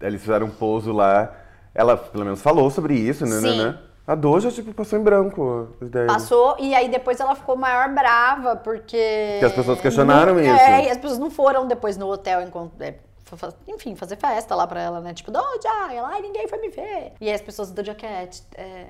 Eles 0.00 0.20
fizeram 0.20 0.46
um 0.46 0.50
pouso 0.50 0.92
lá. 0.92 1.34
Ela, 1.74 1.96
pelo 1.96 2.24
menos, 2.24 2.40
falou 2.40 2.70
sobre 2.70 2.94
isso, 2.94 3.24
né? 3.26 3.40
Sim. 3.40 3.58
né, 3.58 3.64
né? 3.64 3.78
A 4.06 4.14
Doja, 4.14 4.52
tipo, 4.52 4.72
passou 4.72 4.98
em 4.98 5.02
branco. 5.02 5.68
Passou 6.06 6.56
e 6.60 6.72
aí 6.74 6.88
depois 6.88 7.18
ela 7.18 7.34
ficou 7.34 7.56
maior 7.56 7.92
brava, 7.92 8.54
porque. 8.54 9.32
Porque 9.32 9.44
as 9.44 9.52
pessoas 9.52 9.80
questionaram 9.80 10.34
não, 10.34 10.40
isso. 10.40 10.50
É, 10.50 10.84
e 10.86 10.90
as 10.90 10.96
pessoas 10.96 11.18
não 11.18 11.28
foram 11.28 11.66
depois 11.66 11.96
no 11.96 12.06
hotel, 12.08 12.40
encont- 12.42 12.80
é, 12.80 12.94
enfim, 13.66 13.96
fazer 13.96 14.16
festa 14.16 14.54
lá 14.54 14.64
pra 14.64 14.80
ela, 14.80 15.00
né? 15.00 15.12
Tipo, 15.12 15.32
Doja, 15.32 15.92
ela, 15.92 16.10
ai, 16.10 16.20
ninguém 16.22 16.46
foi 16.46 16.58
me 16.60 16.68
ver. 16.68 17.14
E 17.20 17.28
aí 17.28 17.34
as 17.34 17.40
pessoas, 17.40 17.72
Doja 17.72 17.96
Cat, 17.96 18.44
é, 18.54 18.86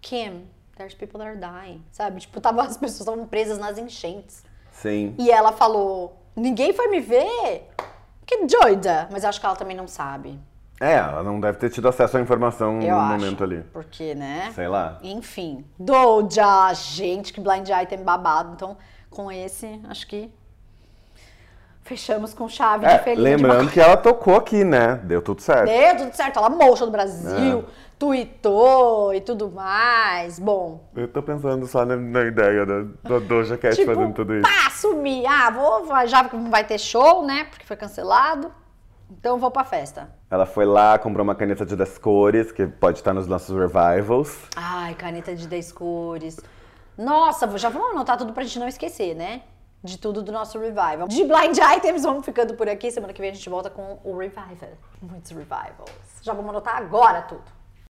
Kim, 0.00 0.46
there's 0.78 0.94
people 0.94 1.18
that 1.18 1.28
are 1.28 1.38
dying, 1.38 1.82
sabe? 1.92 2.20
Tipo, 2.20 2.40
tava, 2.40 2.62
as 2.62 2.78
pessoas 2.78 3.00
estavam 3.00 3.26
presas 3.26 3.58
nas 3.58 3.76
enchentes. 3.76 4.42
Sim. 4.70 5.14
E 5.18 5.30
ela 5.30 5.52
falou, 5.52 6.21
ninguém 6.36 6.72
foi 6.72 6.88
me 6.88 7.00
ver? 7.00 7.68
Que 8.26 8.46
doida! 8.46 9.08
Mas 9.10 9.24
acho 9.24 9.40
que 9.40 9.46
ela 9.46 9.56
também 9.56 9.76
não 9.76 9.86
sabe. 9.88 10.38
É, 10.80 10.94
ela 10.94 11.22
não 11.22 11.38
deve 11.38 11.58
ter 11.58 11.70
tido 11.70 11.86
acesso 11.88 12.16
à 12.16 12.20
informação 12.20 12.80
Eu 12.80 12.94
no 12.96 13.00
acho. 13.00 13.12
momento 13.12 13.44
ali. 13.44 13.62
Porque, 13.72 14.14
né? 14.14 14.50
Sei 14.54 14.66
lá. 14.66 14.98
Enfim, 15.02 15.64
Doja, 15.78 16.72
gente, 16.74 17.32
que 17.32 17.40
blind 17.40 17.68
item 17.68 18.02
babado. 18.02 18.52
Então, 18.54 18.76
com 19.08 19.30
esse, 19.30 19.80
acho 19.88 20.06
que 20.08 20.32
fechamos 21.82 22.32
com 22.34 22.48
chave 22.48 22.86
É, 22.86 22.98
de 22.98 23.04
feliz. 23.04 23.22
lembrando 23.22 23.70
que 23.70 23.80
ela 23.80 23.96
tocou 23.96 24.36
aqui, 24.36 24.64
né? 24.64 25.00
Deu 25.04 25.20
tudo 25.20 25.40
certo. 25.42 25.66
Deu 25.66 25.96
tudo 25.96 26.14
certo, 26.14 26.38
ela 26.38 26.48
mocha 26.48 26.84
do 26.86 26.92
Brasil, 26.92 27.60
É. 27.68 27.72
tweetou 27.98 29.12
e 29.14 29.20
tudo 29.20 29.50
mais. 29.50 30.38
Bom, 30.38 30.80
Eu 30.94 31.08
tô 31.08 31.22
pensando 31.22 31.66
só 31.66 31.84
na, 31.84 31.96
na 31.96 32.22
ideia 32.22 32.64
da, 32.64 32.82
da 33.02 33.18
Doja 33.18 33.56
Cat 33.58 33.74
tipo, 33.76 33.92
fazendo 33.94 34.14
tudo 34.14 34.34
isso. 34.34 34.42
pá, 34.42 34.70
sumi. 34.70 35.24
Ah, 35.26 35.50
vou, 35.50 35.86
já 36.06 36.22
não 36.32 36.50
vai 36.50 36.64
ter 36.64 36.78
show, 36.78 37.24
né? 37.24 37.44
Porque 37.50 37.64
foi 37.66 37.76
cancelado. 37.76 38.52
Então, 39.10 39.38
vou 39.38 39.50
pra 39.50 39.62
festa. 39.62 40.08
Ela 40.30 40.46
foi 40.46 40.64
lá, 40.64 40.98
comprou 40.98 41.22
uma 41.22 41.34
caneta 41.34 41.66
de 41.66 41.76
10 41.76 41.98
cores, 41.98 42.50
que 42.50 42.66
pode 42.66 42.98
estar 42.98 43.12
nos 43.12 43.26
nossos 43.26 43.54
revivals. 43.54 44.38
Ai, 44.56 44.94
caneta 44.94 45.34
de 45.34 45.46
10 45.46 45.70
cores. 45.72 46.40
Nossa, 46.96 47.46
já 47.58 47.68
vamos 47.68 47.90
anotar 47.90 48.16
tudo 48.16 48.32
pra 48.32 48.42
gente 48.42 48.58
não 48.58 48.66
esquecer, 48.68 49.14
né? 49.14 49.42
De 49.82 49.98
tudo 49.98 50.22
do 50.22 50.30
nosso 50.30 50.58
revival. 50.58 51.08
De 51.08 51.24
blind 51.24 51.58
items, 51.76 52.04
vamos 52.04 52.24
ficando 52.24 52.54
por 52.54 52.68
aqui. 52.68 52.90
Semana 52.90 53.12
que 53.12 53.20
vem 53.20 53.30
a 53.30 53.34
gente 53.34 53.48
volta 53.48 53.68
com 53.68 53.98
o 54.04 54.16
revival. 54.16 54.78
Muitos 55.00 55.32
revivals. 55.32 55.90
Já 56.22 56.32
vamos 56.32 56.50
anotar 56.50 56.76
agora 56.76 57.22
tudo. 57.22 57.61